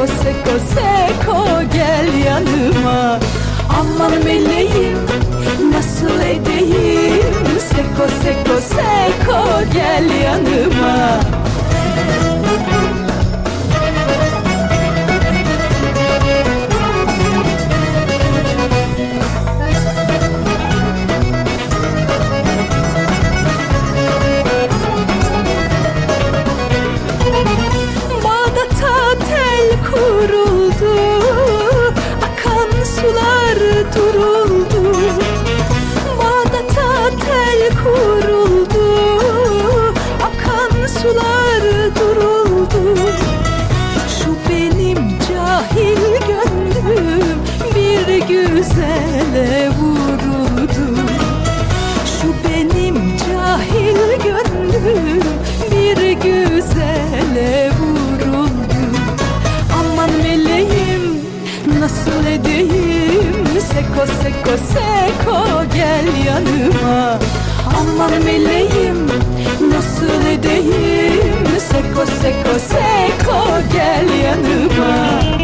[0.00, 3.18] Seko seko seko gel yanıma.
[3.80, 4.98] Aman meleğim
[5.72, 7.34] nasıl edeyim?
[7.70, 11.20] Seko seko seko gel yanıma
[64.50, 67.18] Seko seko gel yanıma.
[67.78, 69.06] Aman meleğim
[69.70, 71.46] nasıl edeyim?
[71.58, 75.39] Seko seko seko gel yanıma.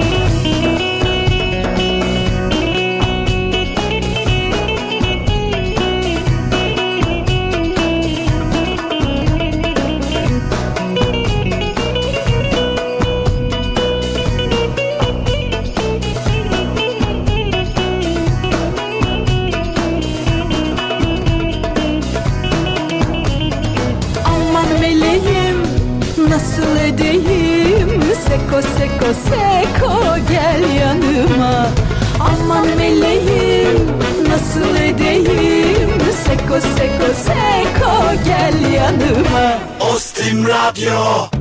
[36.60, 37.92] seko seko
[38.24, 39.58] gel yanıma.
[39.80, 41.35] Ostim Radyo.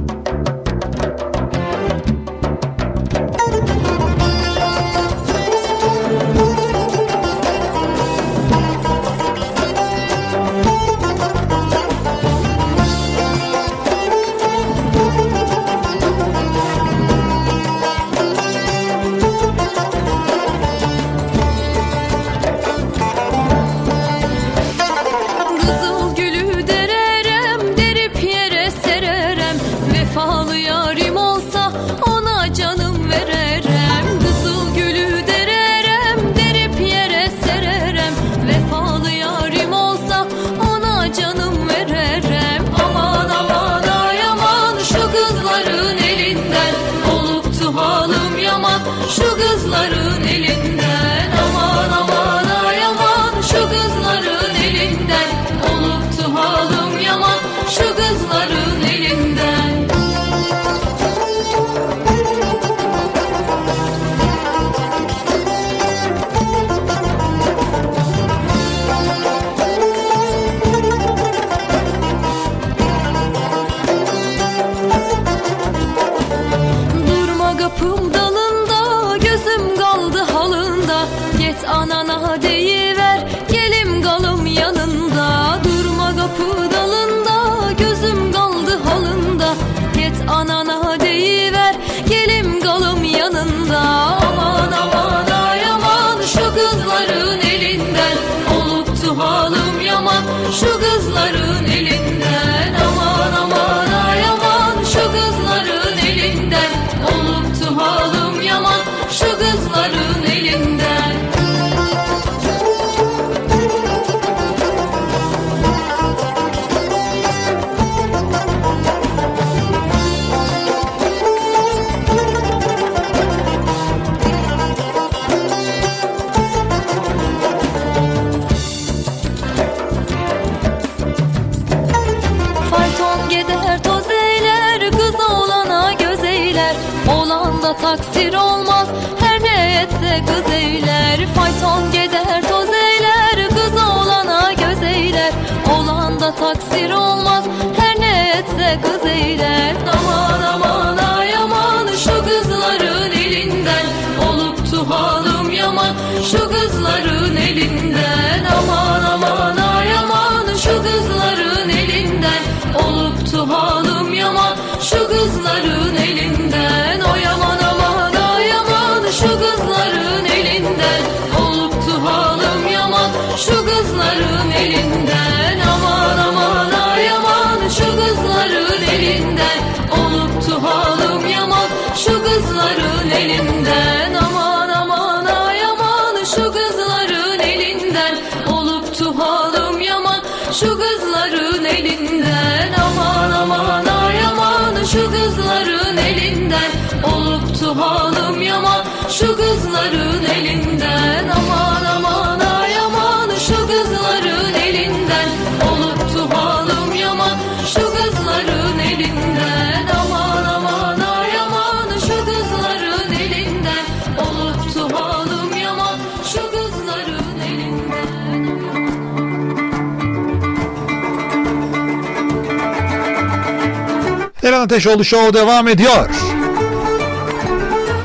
[224.46, 226.10] Eren Ateşoğlu Show devam ediyor.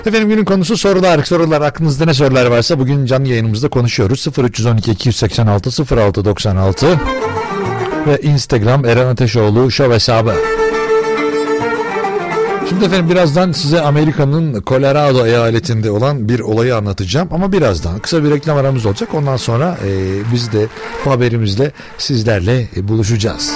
[0.07, 1.25] Efendim günün konusu sorular.
[1.25, 4.27] Sorular aklınızda ne sorular varsa bugün canlı yayınımızda konuşuyoruz.
[4.39, 6.87] 0312 286 06 96
[8.07, 10.35] ve Instagram Eren Ateşoğlu Show hesabı.
[12.69, 18.31] Şimdi efendim birazdan size Amerika'nın Colorado eyaletinde olan bir olayı anlatacağım ama birazdan kısa bir
[18.31, 19.15] reklam aramız olacak.
[19.15, 19.91] Ondan sonra e,
[20.33, 20.67] biz de
[21.05, 23.53] bu haberimizle sizlerle e, buluşacağız.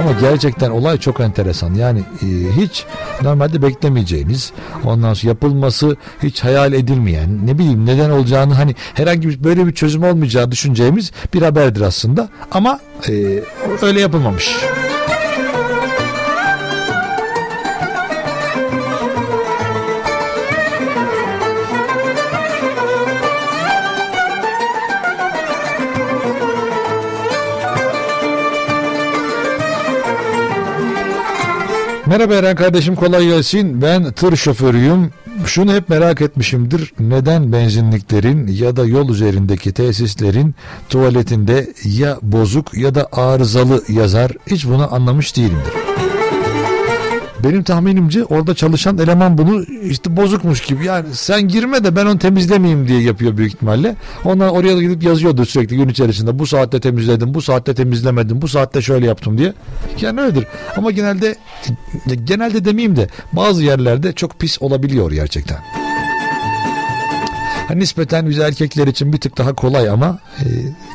[0.00, 1.74] Ama gerçekten olay çok enteresan.
[1.74, 2.26] Yani e,
[2.62, 2.84] hiç
[3.22, 4.52] normalde beklemeyeceğiniz,
[4.84, 9.72] ondan sonra yapılması hiç hayal edilmeyen, ne bileyim neden olacağını hani herhangi bir böyle bir
[9.72, 12.28] çözüm olmayacağı düşüneceğimiz bir haberdir aslında.
[12.50, 13.12] Ama e,
[13.82, 14.56] öyle yapılmamış.
[32.06, 33.82] Merhaba Eren kardeşim kolay gelsin.
[33.82, 35.10] Ben tır şoförüyüm.
[35.46, 36.92] Şunu hep merak etmişimdir.
[37.00, 40.54] Neden benzinliklerin ya da yol üzerindeki tesislerin
[40.88, 44.30] tuvaletinde ya bozuk ya da arızalı yazar?
[44.46, 45.72] Hiç bunu anlamış değilimdir.
[47.44, 52.18] Benim tahminimce orada çalışan eleman bunu işte bozukmuş gibi yani sen girme de ben onu
[52.18, 53.96] temizlemeyeyim diye yapıyor büyük ihtimalle.
[54.24, 58.82] Ondan oraya gidip yazıyordu sürekli gün içerisinde bu saatte temizledim, bu saatte temizlemedim, bu saatte
[58.82, 59.52] şöyle yaptım diye.
[60.00, 60.46] Yani öyledir.
[60.76, 61.36] Ama genelde
[62.24, 65.58] genelde demeyeyim de bazı yerlerde çok pis olabiliyor gerçekten.
[67.68, 70.44] Hani nispeten biz erkekler için bir tık daha kolay ama e,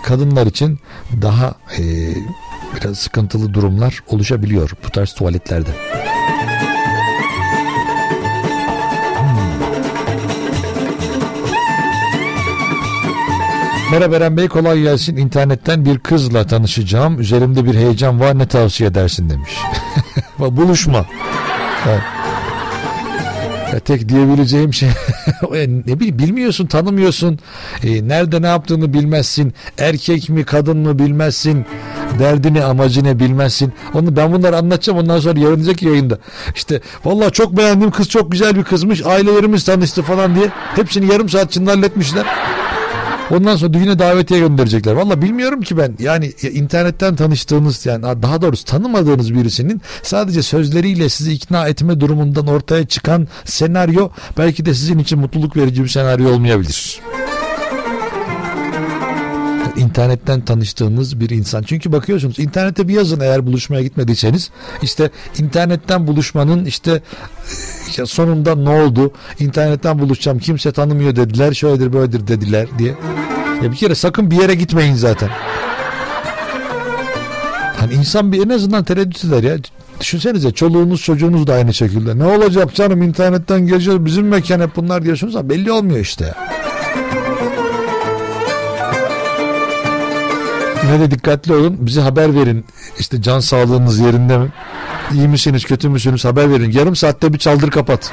[0.03, 0.80] kadınlar için
[1.22, 1.81] daha e,
[2.76, 5.69] biraz sıkıntılı durumlar oluşabiliyor bu tarz tuvaletlerde.
[13.91, 15.18] Merhaba Eren Bey kolay gelsin.
[15.18, 17.19] İnternetten bir kızla tanışacağım.
[17.19, 19.57] Üzerimde bir heyecan var ne tavsiye edersin demiş.
[20.39, 21.05] Buluşma.
[21.89, 22.01] Evet.
[23.73, 24.89] Ya tek diyebileceğim şey
[25.85, 27.39] ne bileyim bilmiyorsun tanımıyorsun
[27.84, 31.65] e, nerede ne yaptığını bilmezsin erkek mi kadın mı bilmezsin
[32.19, 36.18] derdini amacını bilmezsin onu ben bunları anlatacağım ondan sonra yarınızdaki yayında
[36.55, 41.30] işte vallahi çok beğendim kız çok güzel bir kızmış ailelerimiz tanıştı falan diye hepsini yarım
[41.30, 42.26] saat içinde halletmişler
[43.32, 44.94] Ondan sonra düğüne davetiye gönderecekler.
[44.94, 45.95] Valla bilmiyorum ki ben.
[45.99, 52.88] Yani internetten tanıştığınız yani daha doğrusu tanımadığınız birisinin sadece sözleriyle sizi ikna etme durumundan ortaya
[52.88, 57.02] çıkan senaryo belki de sizin için mutluluk verici bir senaryo olmayabilir
[59.82, 61.64] internetten tanıştığınız bir insan.
[61.64, 64.49] Çünkü bakıyorsunuz internette bir yazın eğer buluşmaya gitmediyseniz
[64.82, 65.10] işte
[65.40, 67.02] internetten buluşmanın işte
[67.98, 69.14] ya sonunda ne oldu?
[69.40, 72.95] İnternetten buluşacağım kimse tanımıyor dediler şöyledir böyledir dediler diye.
[73.64, 75.30] Ya bir kere sakın bir yere gitmeyin zaten.
[77.78, 79.58] Hani insan bir en azından tereddüt eder ya.
[79.99, 82.20] Düşünsenize çoluğunuz çocuğunuz da aynı şekilde.
[82.20, 86.61] Ne olacak canım internetten geziyoruz bizim mekan hep bunlar diyorsunuz ama belli olmuyor işte ya.
[90.84, 91.78] Yine de dikkatli olun.
[91.80, 92.66] Bize haber verin.
[92.99, 94.49] İşte can sağlığınız yerinde mi?
[95.14, 96.26] İyi misiniz, kötü müsünüz?
[96.26, 96.72] Haber verin.
[96.72, 98.12] Yarım saatte bir çaldır kapat.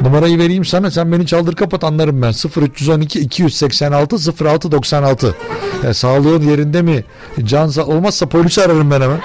[0.00, 2.32] Numarayı vereyim sana sen beni çaldır kapat anlarım ben
[2.62, 5.34] 0312 286 0696
[5.82, 7.04] yani sağlığın yerinde mi
[7.44, 9.20] can olmazsa polisi ararım ben hemen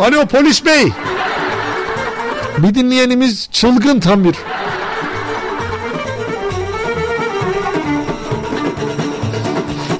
[0.00, 0.92] Alo polis bey
[2.58, 4.34] bir dinleyenimiz çılgın tam bir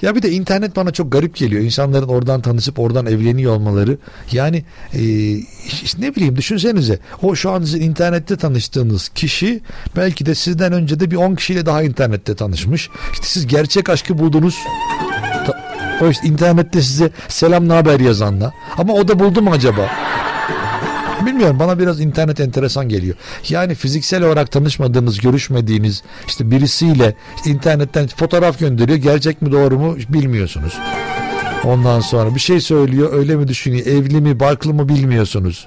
[0.02, 1.62] Ya bir de internet bana çok garip geliyor.
[1.62, 3.98] İnsanların oradan tanışıp oradan evleniyor olmaları.
[4.32, 4.64] Yani
[4.94, 5.02] e,
[5.82, 6.98] işte ne bileyim düşünsenize.
[7.22, 9.60] O şu an sizin internette tanıştığınız kişi
[9.96, 12.90] belki de sizden önce de bir 10 kişiyle daha internette tanışmış.
[13.12, 14.58] İşte siz gerçek aşkı buldunuz.
[16.02, 18.52] O işte internette size selam ne haber yazanla.
[18.78, 19.88] Ama o da buldu mu acaba?
[21.26, 23.16] Bilmiyorum bana biraz internet enteresan geliyor.
[23.48, 28.98] Yani fiziksel olarak tanışmadığınız, görüşmediğiniz işte birisiyle işte internetten fotoğraf gönderiyor.
[28.98, 30.78] Gerçek mi doğru mu bilmiyorsunuz.
[31.64, 35.66] Ondan sonra bir şey söylüyor öyle mi düşünüyor evli mi barklı mı bilmiyorsunuz.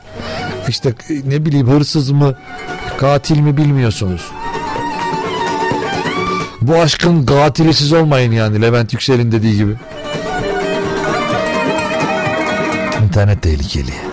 [0.68, 0.94] İşte
[1.26, 2.36] ne bileyim hırsız mı
[2.98, 4.22] katil mi bilmiyorsunuz.
[6.62, 9.76] Bu aşkın katili siz olmayın yani Levent Yüksel'in dediği gibi.
[13.04, 14.11] İnternet tehlikeli.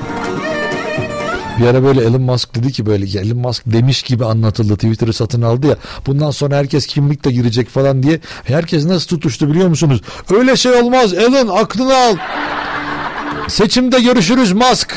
[1.61, 5.43] Bir ara böyle Elon Musk dedi ki böyle Elon Musk demiş gibi anlatıldı Twitter'ı satın
[5.43, 5.77] aldı ya
[6.07, 10.01] bundan sonra herkes kimlikle girecek falan diye herkes nasıl tutuştu biliyor musunuz?
[10.31, 12.17] Öyle şey olmaz Elon aklını al.
[13.49, 14.97] Seçimde görüşürüz Musk.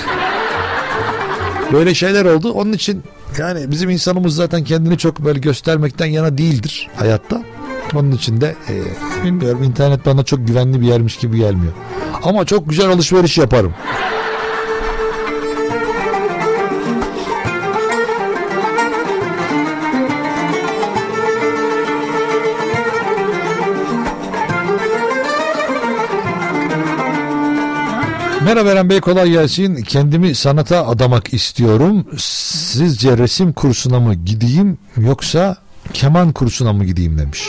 [1.73, 2.51] Böyle şeyler oldu.
[2.51, 3.03] Onun için
[3.37, 7.43] yani bizim insanımız zaten kendini çok böyle göstermekten yana değildir hayatta.
[7.95, 8.73] Onun için de e,
[9.25, 11.73] bilmiyorum internet bana çok güvenli bir yermiş gibi gelmiyor.
[12.23, 13.73] Ama çok güzel alışveriş yaparım.
[28.51, 29.75] Merhaba Eren Bey kolay gelsin.
[29.83, 32.05] Kendimi sanata adamak istiyorum.
[32.17, 35.55] Sizce resim kursuna mı gideyim yoksa
[35.93, 37.47] keman kursuna mı gideyim demiş.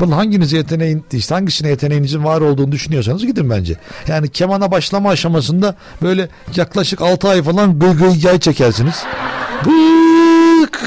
[0.00, 3.76] Vallahi hanginize yeteneğin, işte hangisine yeteneğinizin var olduğunu düşünüyorsanız gidin bence.
[4.08, 9.04] Yani kemana başlama aşamasında böyle yaklaşık 6 ay falan gıy gıy yay çekersiniz.
[9.64, 10.82] Gık.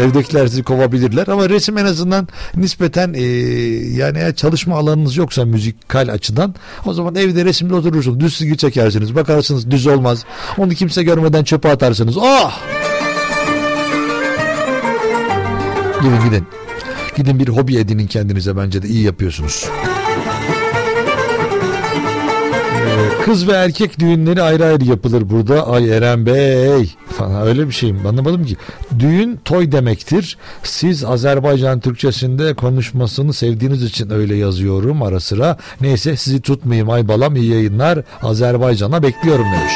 [0.00, 3.22] Evdekiler sizi kovabilirler ama resim en azından nispeten e,
[3.96, 6.54] yani eğer çalışma alanınız yoksa müzikal açıdan
[6.84, 8.20] o zaman evde resimde oturursunuz.
[8.20, 9.14] Düz çizgi çekersiniz.
[9.14, 10.24] Bakarsınız düz olmaz.
[10.58, 12.16] Onu kimse görmeden çöpe atarsınız.
[12.16, 12.60] Oh!
[16.02, 16.46] Gidin gidin.
[17.16, 19.68] Gidin bir hobi edinin kendinize bence de iyi yapıyorsunuz.
[23.24, 25.68] Kız ve erkek düğünleri ayrı ayrı yapılır burada.
[25.68, 28.56] Ay Eren Bey falan öyle bir şeyim anlamadım ki.
[28.98, 30.38] Düğün toy demektir.
[30.62, 35.56] Siz Azerbaycan Türkçesinde konuşmasını sevdiğiniz için öyle yazıyorum ara sıra.
[35.80, 37.98] Neyse sizi tutmayayım ay balam iyi yayınlar.
[38.22, 39.72] Azerbaycan'a bekliyorum demiş.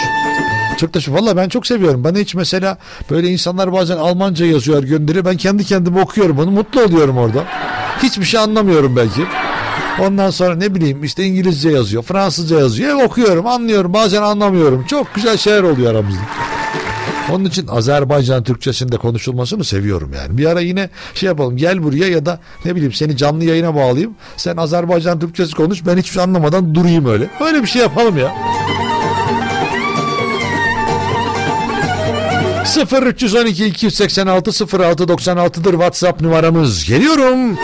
[0.77, 2.05] Çok da valla ben çok seviyorum.
[2.05, 2.79] Bana hiç mesela
[3.11, 5.25] böyle insanlar bazen Almanca yazıyor gönderiyor.
[5.25, 7.45] Ben kendi kendime okuyorum onu mutlu oluyorum orada.
[8.03, 9.23] Hiçbir şey anlamıyorum belki.
[10.03, 13.03] Ondan sonra ne bileyim işte İngilizce yazıyor, Fransızca yazıyor.
[13.05, 14.85] Okuyorum, anlıyorum, bazen anlamıyorum.
[14.87, 16.21] Çok güzel şeyler oluyor aramızda.
[17.33, 20.39] Onun için Azerbaycan Türkçesinde konuşulmasını seviyorum yani.
[20.39, 24.15] Bir ara yine şey yapalım gel buraya ya da ne bileyim seni canlı yayına bağlayayım.
[24.37, 27.31] Sen Azerbaycan Türkçesi konuş ben hiçbir şey anlamadan durayım öyle.
[27.41, 28.35] Öyle bir şey yapalım ya.
[32.77, 36.85] 0312 286 0696'dır WhatsApp numaramız.
[36.85, 37.59] Geliyorum.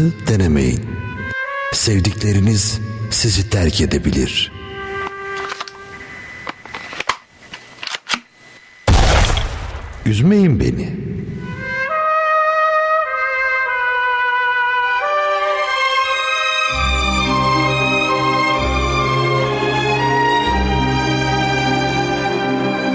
[0.00, 0.80] Duyduklarınızı denemeyin.
[1.72, 4.52] Sevdikleriniz sizi terk edebilir.
[10.06, 11.00] Üzmeyin beni.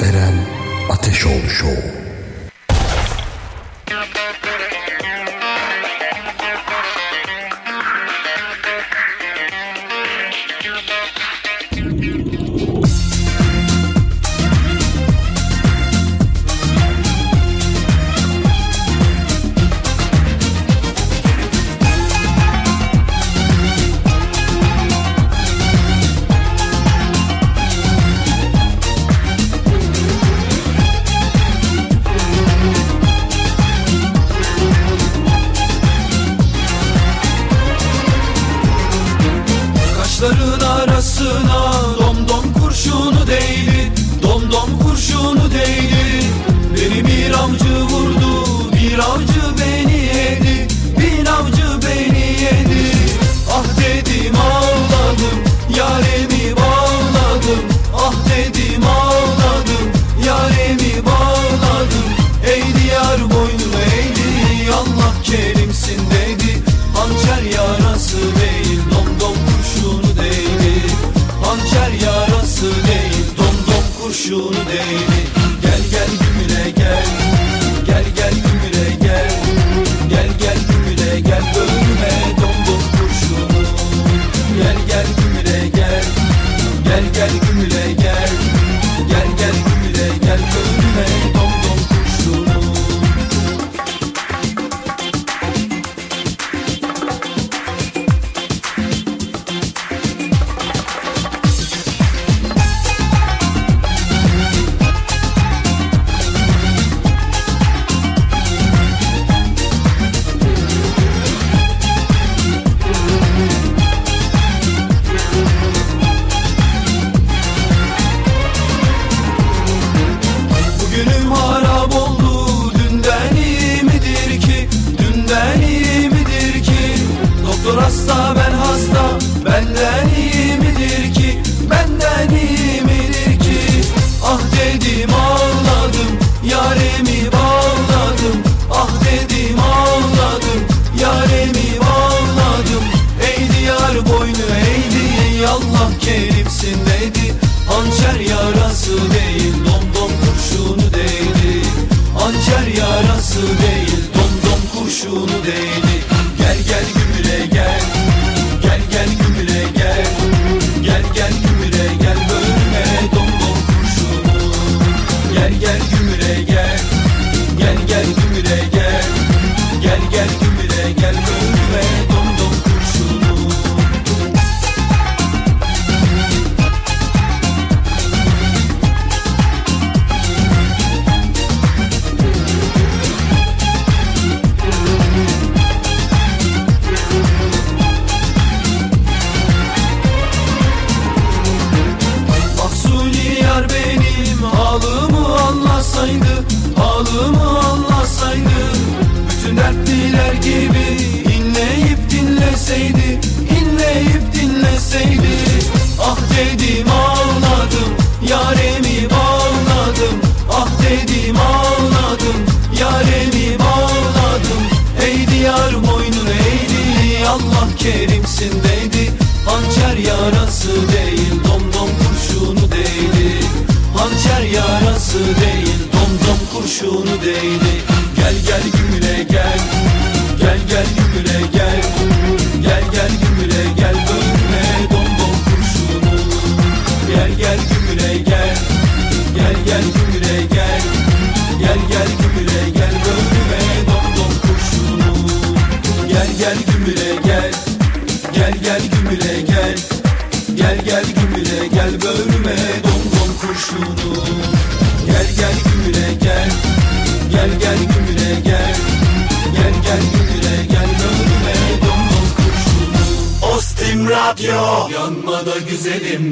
[0.01, 0.33] Eren
[0.89, 2.04] Ateşoğlu Show.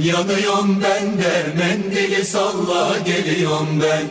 [0.03, 4.03] yanıyorum ben de mendili salla geliyorum ben.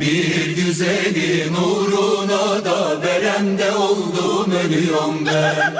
[0.00, 5.74] Bir güzelin uğruna da veren de oldum ölüyorum ben.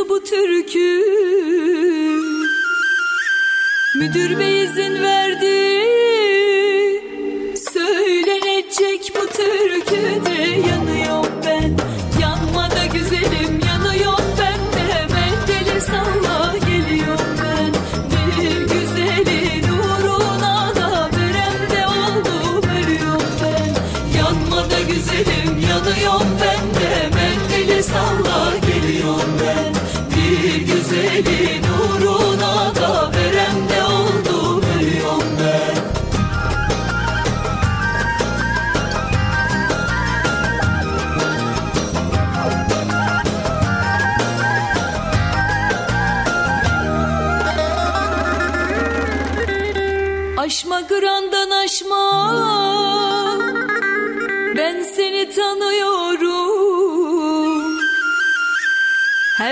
[0.00, 1.04] tuttu bu türkü.
[3.96, 5.89] Müdür bey izin verdi.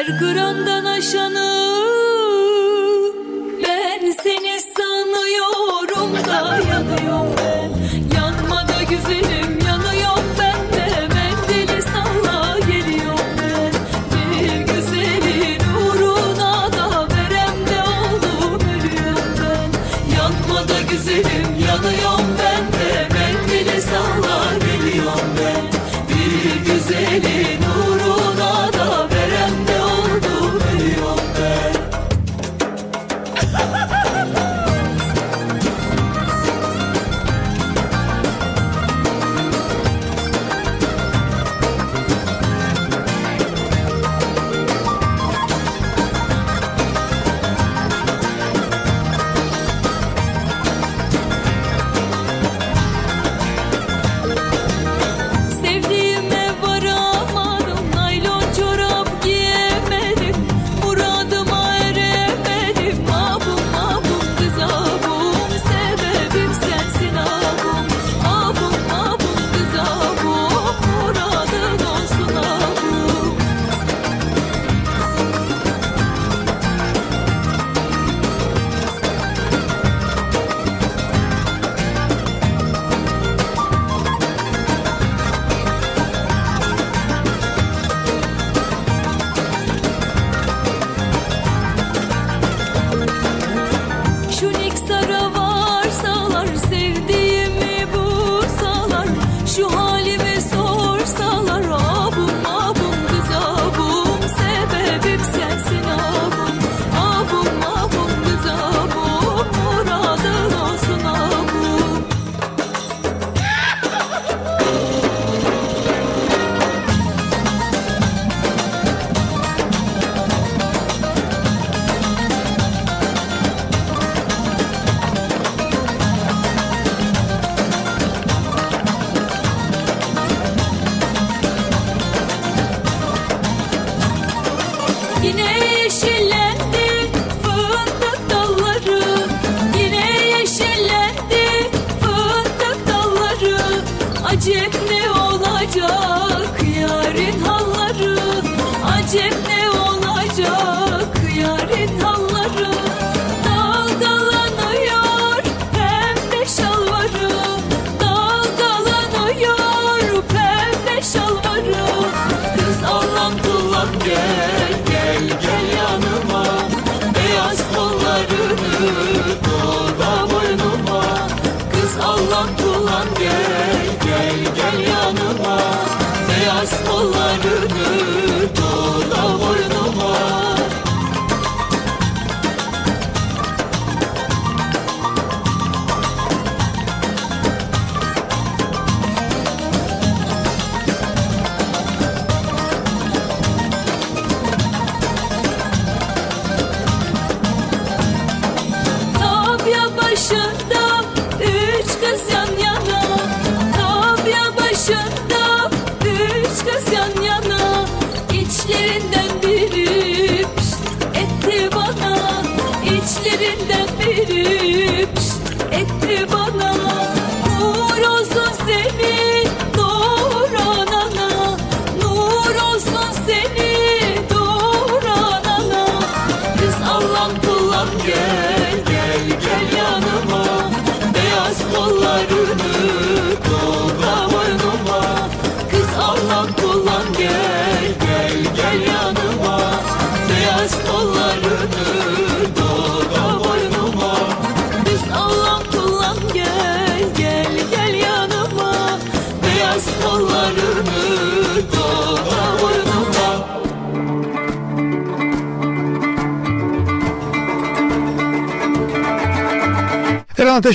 [0.09, 1.57] Her kırandan aşanı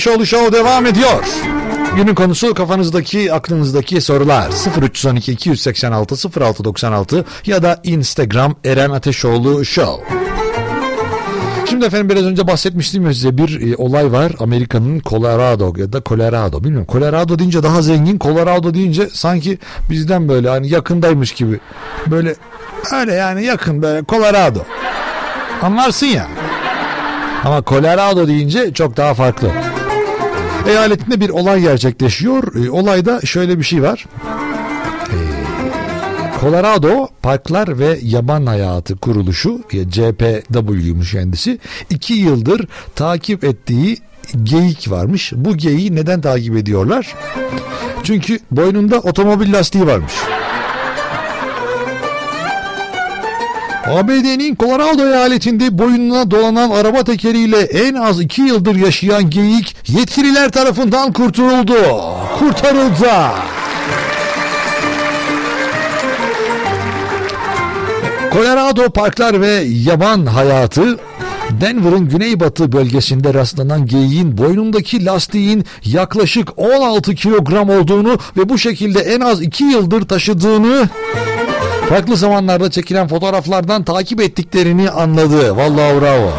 [0.04, 1.24] Eren Ateşoğlu Show devam ediyor.
[1.96, 4.50] Günün konusu kafanızdaki, aklınızdaki sorular.
[4.82, 10.04] 0312 286 0696 ya da Instagram Eren Ateşoğlu Show.
[11.68, 14.32] Şimdi efendim biraz önce bahsetmiştim ya size bir e, olay var.
[14.38, 16.88] Amerika'nın Colorado ya da Colorado bilmiyorum.
[16.92, 18.18] Colorado deyince daha zengin.
[18.18, 19.58] Colorado deyince sanki
[19.90, 21.60] bizden böyle hani yakındaymış gibi.
[22.06, 22.34] Böyle
[22.92, 24.64] öyle yani yakın böyle Colorado.
[25.62, 26.26] Anlarsın ya.
[27.44, 29.63] Ama Colorado deyince çok daha farklı.
[30.66, 32.64] Eyaletinde bir olay gerçekleşiyor.
[32.64, 34.06] E, olayda şöyle bir şey var.
[35.10, 35.18] E,
[36.40, 41.58] Colorado Parklar ve Yaban Hayatı Kuruluşu e, CPW'ymuş kendisi.
[41.90, 43.98] iki yıldır takip ettiği
[44.42, 45.32] geyik varmış.
[45.36, 47.14] Bu geyiği neden takip ediyorlar?
[48.02, 50.12] Çünkü boynunda otomobil lastiği varmış.
[53.86, 61.12] ABD'nin Colorado eyaletinde boynuna dolanan araba tekeriyle en az iki yıldır yaşayan geyik yetkililer tarafından
[61.12, 61.76] kurtuldu.
[62.38, 63.10] Kurtarıldı.
[68.32, 70.98] Colorado Parklar ve Yaban Hayatı
[71.60, 79.20] Denver'ın güneybatı bölgesinde rastlanan geyiğin boynundaki lastiğin yaklaşık 16 kilogram olduğunu ve bu şekilde en
[79.20, 80.88] az 2 yıldır taşıdığını
[81.88, 85.56] farklı zamanlarda çekilen fotoğraflardan takip ettiklerini anladı.
[85.56, 86.30] Vallahi bravo.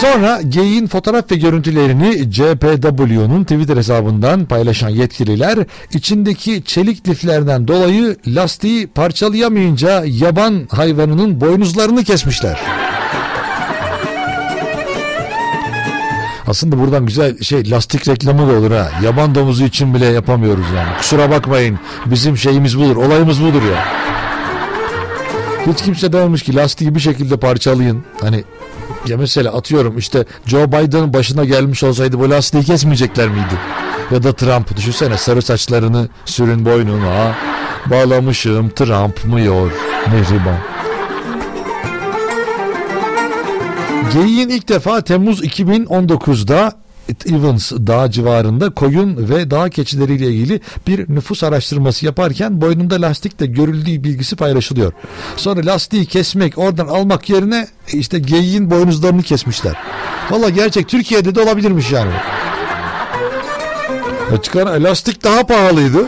[0.00, 5.58] Sonra geyiğin fotoğraf ve görüntülerini CPW'nun Twitter hesabından paylaşan yetkililer
[5.92, 12.60] içindeki çelik liflerden dolayı lastiği parçalayamayınca yaban hayvanının boynuzlarını kesmişler.
[16.54, 18.90] Aslında buradan güzel şey lastik reklamı da olur ha.
[19.02, 20.96] Yaban domuzu için bile yapamıyoruz yani.
[20.98, 21.78] Kusura bakmayın.
[22.06, 22.96] Bizim şeyimiz budur.
[22.96, 23.84] Olayımız budur ya.
[25.66, 28.04] Hiç kimse dememiş ki lastiği bir şekilde parçalayın.
[28.20, 28.44] Hani
[29.06, 33.54] ya mesela atıyorum işte Joe Biden'ın başına gelmiş olsaydı bu lastiği kesmeyecekler miydi?
[34.10, 37.34] Ya da Trump düşünsene sarı saçlarını sürün boynuna
[37.86, 39.70] bağlamışım Trump mı yor
[40.12, 40.73] Mehriban.
[44.12, 46.72] Geyiğin ilk defa Temmuz 2019'da
[47.26, 54.04] Evans Dağı civarında koyun ve dağ keçileriyle ilgili bir nüfus araştırması yaparken boynunda lastikle görüldüğü
[54.04, 54.92] bilgisi paylaşılıyor.
[55.36, 59.74] Sonra lastiği kesmek oradan almak yerine işte geyiğin boynuzlarını kesmişler.
[60.30, 62.12] Valla gerçek Türkiye'de de olabilirmiş yani.
[64.32, 66.06] Ya Çıkan lastik daha pahalıydı.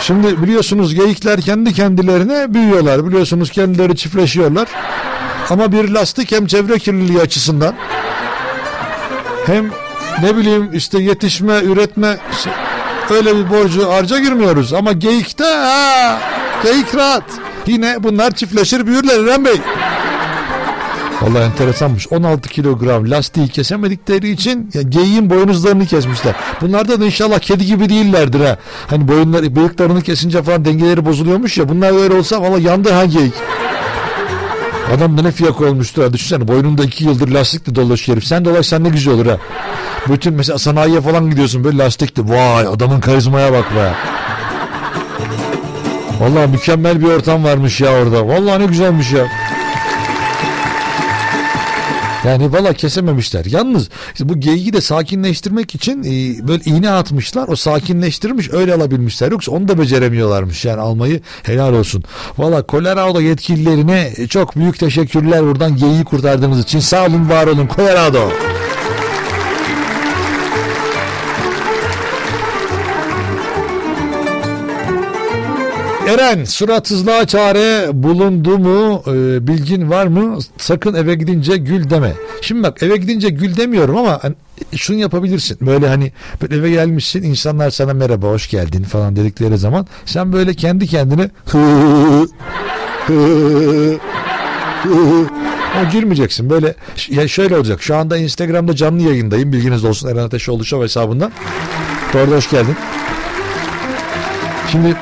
[0.00, 3.06] Şimdi biliyorsunuz geyikler kendi kendilerine büyüyorlar.
[3.06, 4.68] Biliyorsunuz kendileri çiftleşiyorlar.
[5.50, 7.74] Ama bir lastik hem çevre kirliliği açısından
[9.46, 9.70] hem
[10.22, 12.52] ne bileyim işte yetişme, üretme şey,
[13.10, 14.72] öyle bir borcu harca girmiyoruz.
[14.72, 16.18] Ama geyikte ha,
[16.62, 17.24] geyik rahat.
[17.66, 19.60] Yine bunlar çiftleşir büyürler Eren Bey.
[21.22, 22.12] Vallahi enteresanmış.
[22.12, 26.34] 16 kilogram lastiği kesemedikleri için ya geyiğin boynuzlarını kesmişler.
[26.60, 28.58] Bunlarda da inşallah kedi gibi değillerdir ha.
[28.86, 31.68] Hani boyunları, bıyıklarını kesince falan dengeleri bozuluyormuş ya.
[31.68, 33.34] Bunlar öyle olsa valla yandı ha geyik.
[34.96, 36.12] Adam da ne fiyak olmuştu ha.
[36.12, 38.28] Düşünsene boynunda iki yıldır lastikle dolaşıyor herif.
[38.28, 39.36] Sen dolaşsan ne güzel olur ha.
[40.08, 42.28] Bütün mesela sanayiye falan gidiyorsun böyle lastikli.
[42.28, 43.92] Vay adamın karizmaya bak be.
[46.20, 48.28] Vallahi mükemmel bir ortam varmış ya orada.
[48.28, 49.26] Vallahi ne güzelmiş ya.
[52.24, 53.44] Yani valla kesememişler.
[53.44, 57.48] Yalnız işte bu geyiği de sakinleştirmek için e, böyle iğne atmışlar.
[57.48, 59.32] O sakinleştirmiş öyle alabilmişler.
[59.32, 60.64] Yoksa onu da beceremiyorlarmış.
[60.64, 62.04] Yani almayı helal olsun.
[62.38, 66.80] Valla Colorado yetkililerine çok büyük teşekkürler buradan geyiği kurtardığınız için.
[66.80, 68.30] Sağ olun var olun Colorado.
[76.10, 79.02] Eren suratsızlığa çare bulundu mu?
[79.06, 80.38] E, bilgin var mı?
[80.58, 82.12] Sakın eve gidince gül deme.
[82.40, 84.34] Şimdi bak eve gidince gül demiyorum ama hani,
[84.76, 85.58] şunu yapabilirsin.
[85.60, 86.12] Böyle hani
[86.42, 91.30] böyle eve gelmişsin insanlar sana merhaba hoş geldin falan dedikleri zaman sen böyle kendi kendine
[91.46, 92.26] hı,
[95.92, 96.50] girmeyeceksin.
[96.50, 96.74] Böyle
[97.08, 97.82] ya şöyle olacak.
[97.82, 99.52] Şu anda Instagram'da canlı yayındayım.
[99.52, 100.08] Bilginiz olsun.
[100.08, 101.32] Eren Ateşoğlu Show hesabından.
[102.14, 102.76] Orada hoş geldin.
[104.72, 104.96] Şimdi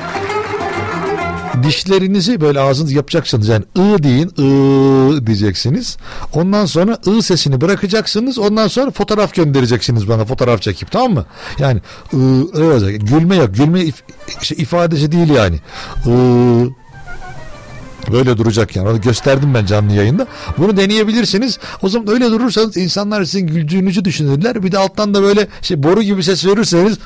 [1.63, 3.47] dişlerinizi böyle ağzınız yapacaksınız.
[3.47, 5.97] Yani ı deyin ı diyeceksiniz.
[6.33, 8.39] Ondan sonra ı sesini bırakacaksınız.
[8.39, 11.25] Ondan sonra fotoğraf göndereceksiniz bana fotoğraf çekip tamam mı?
[11.59, 11.81] Yani
[12.13, 12.91] ı, ı olacak.
[13.01, 13.55] gülme yok.
[13.55, 14.03] Gülme if,
[14.41, 15.59] şey, ifadesi değil yani.
[16.05, 16.11] I,
[18.11, 18.89] Böyle duracak yani.
[18.89, 20.27] Onu gösterdim ben canlı yayında.
[20.57, 21.59] Bunu deneyebilirsiniz.
[21.81, 24.63] O zaman öyle durursanız insanlar sizin güldüğünüzü düşünürler.
[24.63, 26.97] Bir de alttan da böyle şey boru gibi ses verirseniz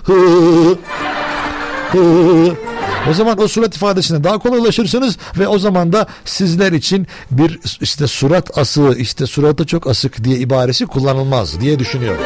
[3.09, 7.59] o zaman o surat ifadesine daha kolay ulaşırsınız ve o zaman da sizler için bir
[7.81, 12.23] işte surat asığı işte suratı çok asık diye ibaresi kullanılmaz diye düşünüyorum.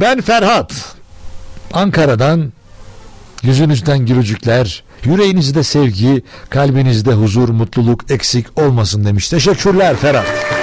[0.00, 0.94] Ben Ferhat.
[1.72, 2.52] Ankara'dan
[3.42, 9.28] yüzünüzden gülücükler, yüreğinizde sevgi, kalbinizde huzur, mutluluk eksik olmasın demiş.
[9.28, 10.53] Teşekkürler Ferhat.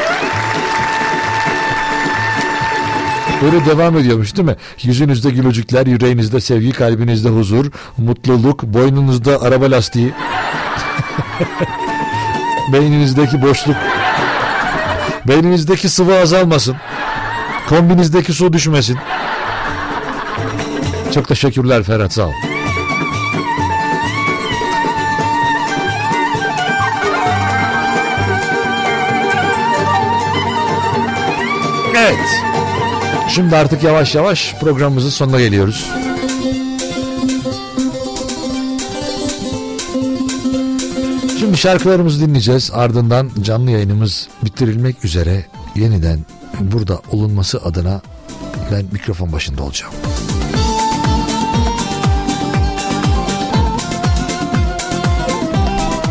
[3.41, 4.55] Böyle devam ediyormuş değil mi?
[4.83, 10.13] Yüzünüzde gülücükler, yüreğinizde sevgi, kalbinizde huzur, mutluluk, boynunuzda araba lastiği,
[12.73, 13.75] beyninizdeki boşluk,
[15.27, 16.75] beyninizdeki sıvı azalmasın,
[17.69, 18.97] kombinizdeki su düşmesin.
[21.13, 22.33] Çok teşekkürler Ferhat sağ ol.
[31.97, 32.50] Evet.
[33.35, 35.89] Şimdi artık yavaş yavaş programımızın sonuna geliyoruz.
[41.39, 42.71] Şimdi şarkılarımızı dinleyeceğiz.
[42.73, 45.45] Ardından canlı yayınımız bitirilmek üzere
[45.75, 46.19] yeniden
[46.59, 48.01] burada olunması adına
[48.71, 49.93] ben mikrofon başında olacağım.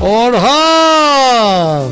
[0.03, 1.85] Orhan!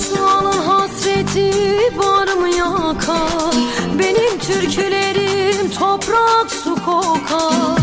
[0.00, 1.50] Sığanın hasreti
[1.98, 3.43] barımı yakar Benim
[4.46, 7.78] türkülerim toprak su kokar.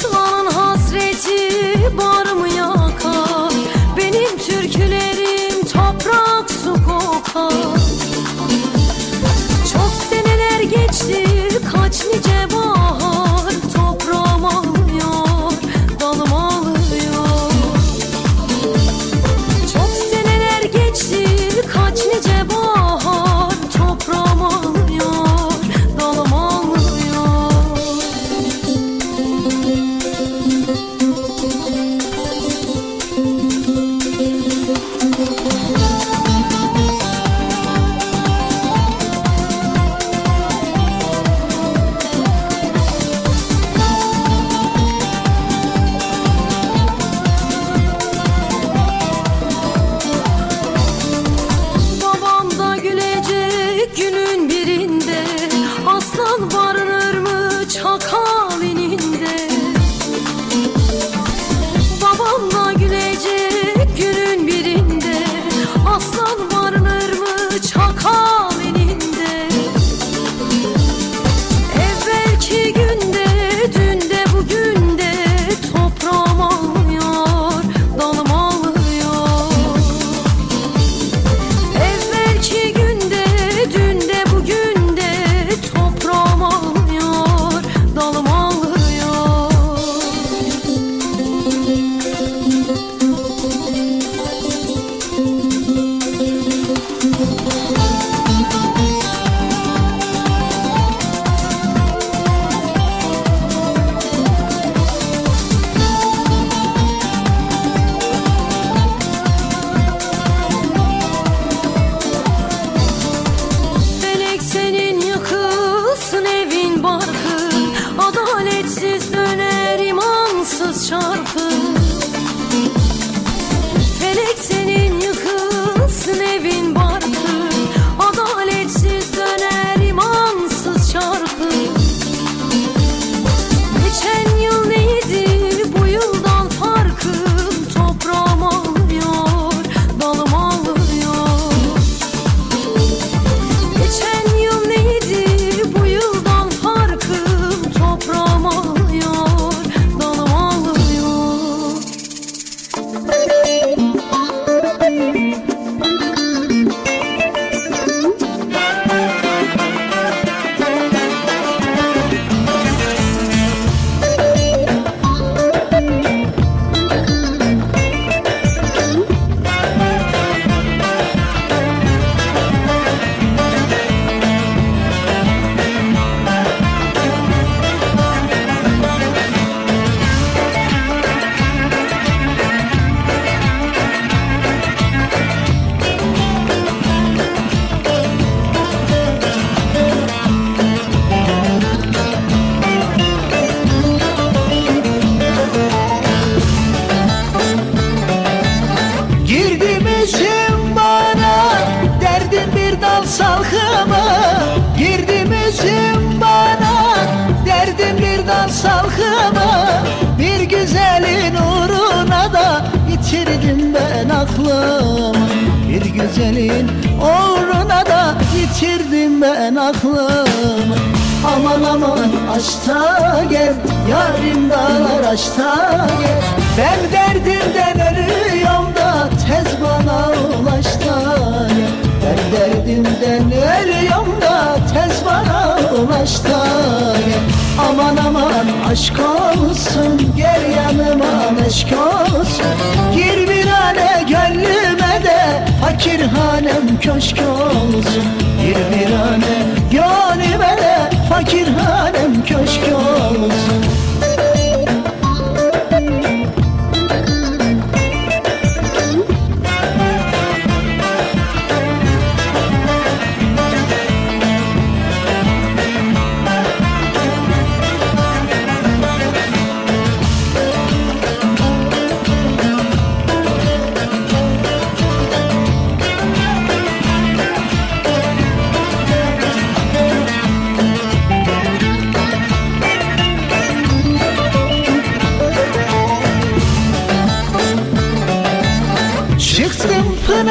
[0.00, 3.52] Sığanın hasreti barımı yakar?
[3.96, 7.52] Benim türkülerim toprak su kokar.
[9.72, 11.26] Çok seneler geçti
[11.72, 13.11] kaç nice bahar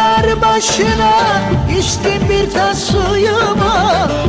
[0.02, 1.12] Pınar başına
[1.80, 3.74] içtim bir tas suyumu.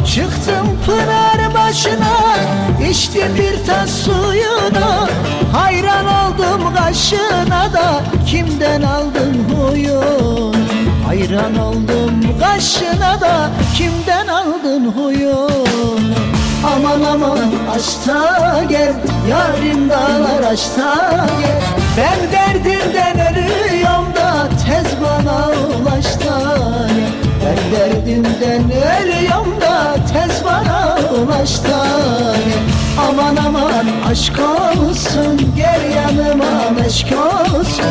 [0.06, 2.16] Çıktım pınar başına
[2.90, 5.08] içtim bir tas suyunu.
[5.52, 10.56] Hayran oldum kaşına da kimden aldın huyun
[11.06, 16.14] Hayran oldum kaşına da kimden aldın huyun
[16.74, 17.38] Aman aman
[17.76, 18.94] aşta gel
[19.30, 21.62] Yarim dağlar aşta gel.
[21.96, 26.58] Ben derdimden ölüyorum da Tez bana ulaş da
[26.88, 27.10] gel
[27.44, 31.86] Ben derdimden ölüyorum da Tez bana ulaş da
[32.44, 32.62] gel
[33.08, 37.84] Aman aman aşk olsun Gel yanıma meşk olsun.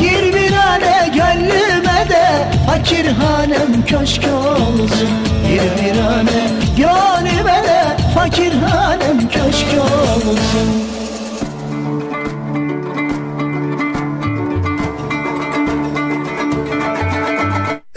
[0.00, 5.08] Gir bir hane gönlüme de Fakirhanem köşk olsun.
[5.48, 6.42] Gir bir hane
[6.76, 10.97] gönlüme de Fakirhanem köşk olsun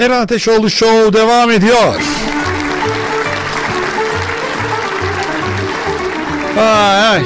[0.01, 2.01] Eren Ateşoğlu Show devam ediyor.
[6.59, 7.21] Ay.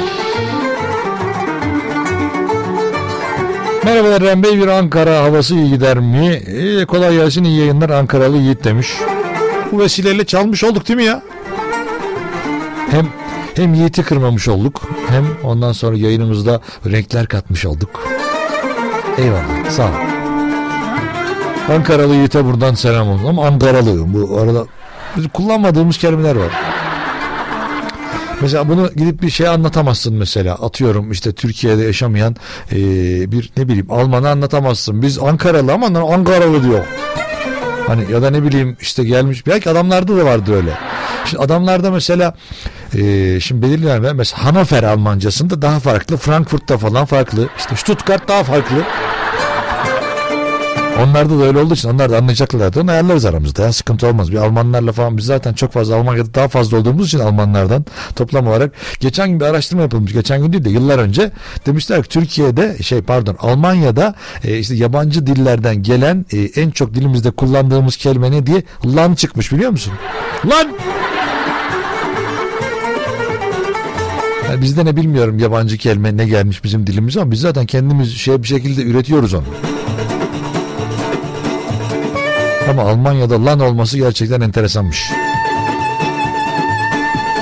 [3.84, 6.28] Merhabalar Eren Bey bir Ankara havası iyi gider mi?
[6.28, 8.94] Ee, kolay gelsin iyi yayınlar Ankaralı Yiğit demiş.
[9.72, 11.22] Bu vesileyle çalmış olduk değil mi ya?
[12.92, 13.08] Hem
[13.56, 18.08] hem Yiğit'i kırmamış olduk hem ondan sonra yayınımızda renkler katmış olduk.
[19.18, 20.05] Eyvallah sağ ol.
[21.70, 24.66] Ankaralı Yiğit'e buradan selam olsun ama Ankaralı bu arada
[25.18, 26.52] biz kullanmadığımız kelimeler var.
[28.42, 32.36] Mesela bunu gidip bir şey anlatamazsın mesela atıyorum işte Türkiye'de yaşamayan
[32.72, 32.78] eee,
[33.32, 35.02] bir ne bileyim Alman'a anlatamazsın.
[35.02, 36.86] Biz Ankaralı ama Ankaralı diyor.
[37.88, 40.72] Hani ya da ne bileyim işte gelmiş belki adamlarda da vardı öyle.
[41.26, 42.34] Şimdi adamlarda mesela
[42.94, 48.76] eee, şimdi belirli mesela Hannover Almancasında daha farklı Frankfurt'ta falan farklı işte Stuttgart daha farklı.
[51.04, 52.82] Onlarda da öyle olduğu için onlar da anlayacaklardı.
[52.82, 54.32] Onu ayarlarız aramızda ya sıkıntı olmaz.
[54.32, 57.86] Bir Almanlarla falan biz zaten çok fazla Almanya'da daha fazla olduğumuz için Almanlardan
[58.16, 60.14] toplam olarak geçen gün bir araştırma yapılmış.
[60.14, 61.32] Geçen gün değil de yıllar önce
[61.66, 67.32] demişler ki Türkiye'de şey pardon Almanya'da e, işte yabancı dillerden gelen e, en çok dilimizde
[67.32, 69.94] kullandığımız kelime ne diye lan çıkmış biliyor musun?
[70.46, 70.68] Lan!
[74.50, 78.44] Yani bizde ne bilmiyorum yabancı kelime ne gelmiş bizim dilimize ama biz zaten kendimiz şey
[78.44, 79.44] bir şekilde üretiyoruz onu.
[82.70, 85.12] Ama Almanya'da lan olması gerçekten enteresanmış.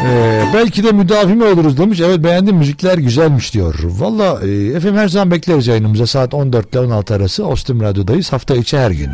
[0.06, 2.00] Ee, belki de müdafi mi oluruz demiş.
[2.00, 3.76] Evet beğendim müzikler güzelmiş diyor.
[3.84, 6.08] Valla e, efendim her zaman bekleriz yayınımıza.
[6.08, 8.34] Saat 14 ile 16 arası Ostim Radyo'dayız.
[8.34, 9.10] Hafta içi her gün.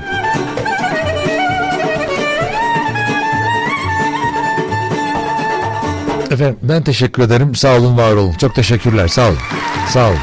[6.32, 7.56] Efendim ben teşekkür ederim.
[7.56, 8.34] Sağ olun var olun.
[8.34, 9.08] Çok teşekkürler.
[9.08, 9.38] Sağ olun.
[9.90, 10.18] Sağ olun.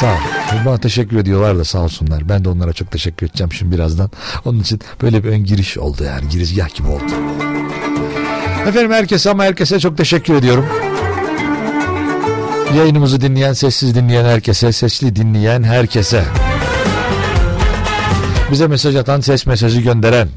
[0.00, 0.41] Sağ olun.
[0.66, 2.28] Bana teşekkür ediyorlar da sağ olsunlar.
[2.28, 4.10] Ben de onlara çok teşekkür edeceğim şimdi birazdan.
[4.44, 6.28] Onun için böyle bir ön giriş oldu yani.
[6.28, 7.02] Girizgah gibi oldu.
[8.68, 10.66] Efendim herkese ama herkese çok teşekkür ediyorum.
[12.76, 16.24] Yayınımızı dinleyen, sessiz dinleyen herkese, sesli dinleyen herkese.
[18.50, 20.28] Bize mesaj atan, ses mesajı gönderen,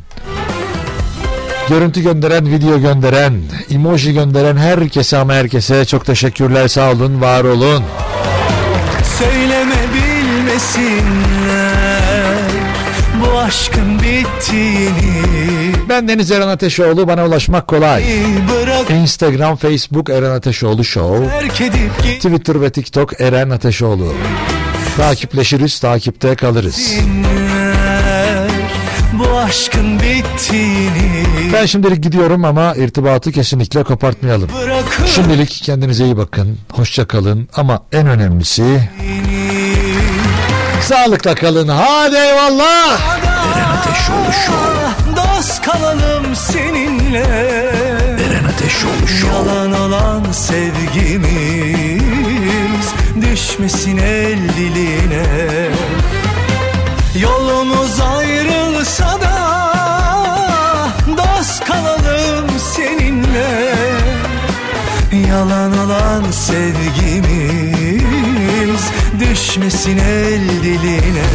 [1.70, 3.34] görüntü gönderen, video gönderen,
[3.72, 6.68] emoji gönderen herkese ama herkese çok teşekkürler.
[6.68, 7.84] Sağ olun, var olun.
[9.20, 9.85] Söyleme
[10.66, 12.50] bilmesinler
[13.22, 18.04] Bu aşkın bittiğini Ben Deniz Eren Ateşoğlu bana ulaşmak kolay.
[18.50, 21.40] Bırak Instagram, Facebook Eren Ateşoğlu Show.
[21.40, 24.14] terk edip git Twitter ve TikTok Eren Ateşoğlu.
[24.98, 26.94] Takipleşiriz, takipte kalırız.
[29.14, 34.50] Bu aşkın bittiğini Ben şimdilik gidiyorum ama irtibatı kesinlikle kopartmayalım.
[34.62, 38.90] Bırakın Şimdilik kendinize iyi bakın, hoşça kalın ama en önemlisi
[40.86, 41.68] sağlıkla kalın.
[41.68, 43.00] Hadi eyvallah.
[43.56, 45.16] Eren Ateşoğlu Show.
[45.16, 47.20] Dost kalalım seninle
[48.30, 49.36] Eren Ateşoğlu Show.
[49.36, 51.26] Yalan olan sevgimiz
[53.22, 55.26] Düşmesin el diline
[57.20, 59.36] Yolumuz ayrılsa da
[61.18, 63.76] Dost kalalım seninle
[65.30, 68.05] Yalan olan sevgimiz
[69.20, 71.26] Düşmesin el diline.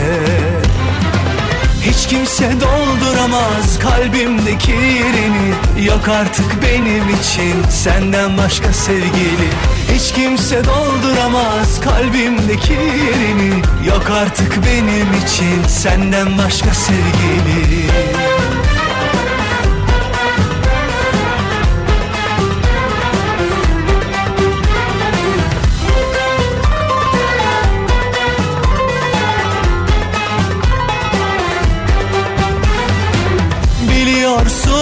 [1.82, 5.84] Hiç kimse dolduramaz kalbimdeki yerini.
[5.86, 9.48] Yok artık benim için senden başka sevgili.
[9.94, 13.62] Hiç kimse dolduramaz kalbimdeki yerini.
[13.86, 18.39] Yok artık benim için senden başka sevgili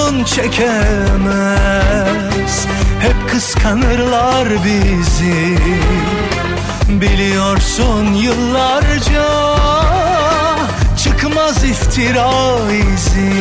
[0.08, 1.86] Biliyorsun çekemez.
[3.00, 5.58] Hep kıskanırlar bizi.
[6.88, 9.28] Biliyorsun yıllarca
[10.96, 12.30] Çıkmaz iftira
[12.94, 13.32] izi.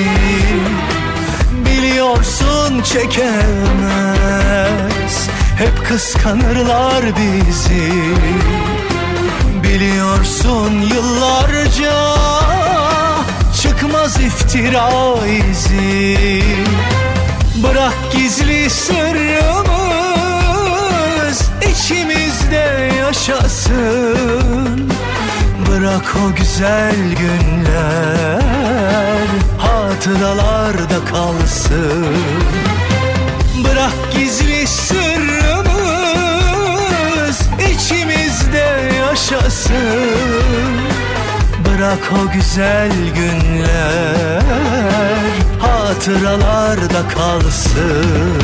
[1.66, 3.28] Biliyorsun çekemez.
[5.58, 7.92] Hep kıskanırlar bizi.
[9.64, 12.27] Biliyorsun yıllarca
[13.80, 14.90] Çıkmaz iftira
[15.52, 16.42] izi.
[17.64, 19.78] Bırak gizli sırrımız
[21.62, 24.92] içimizde yaşasın.
[25.70, 28.42] Bırak o güzel günler
[29.58, 32.18] hatıralarda kalsın.
[33.64, 35.08] Bırak gizli sırrımız
[37.72, 40.78] içimizde yaşasın
[41.78, 44.42] Bırak o güzel günler.
[45.60, 48.42] Hatıralarda kalsın.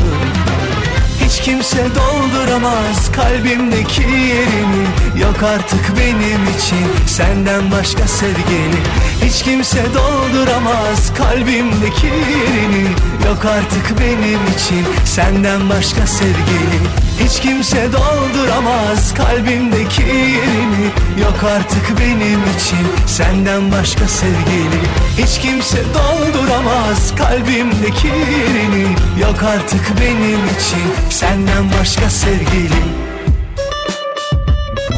[1.24, 4.86] Hiç kimse dolduramaz kalbimdeki yerini.
[5.22, 8.76] Yok artık benim için senden başka sevgili
[9.24, 12.88] Hiç kimse dolduramaz kalbimdeki yerini.
[13.26, 16.80] Yok artık benim için senden başka sevgili
[17.20, 20.86] Hiç kimse dolduramaz kalbimdeki yerini.
[21.22, 24.80] Yok artık benim için senden başka sevgili.
[25.18, 28.86] Hiç kimse dolduramaz kalbimdeki yerini.
[29.20, 32.82] Yok artık benim için senden başka sevgili.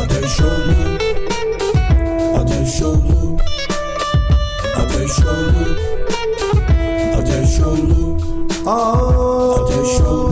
[0.05, 0.97] Ateşoğlu
[2.41, 3.39] Ateşoğlu
[4.77, 5.67] Ateşoğlu
[7.17, 8.19] Ateşoğlu
[8.67, 10.26] Ateşoğlu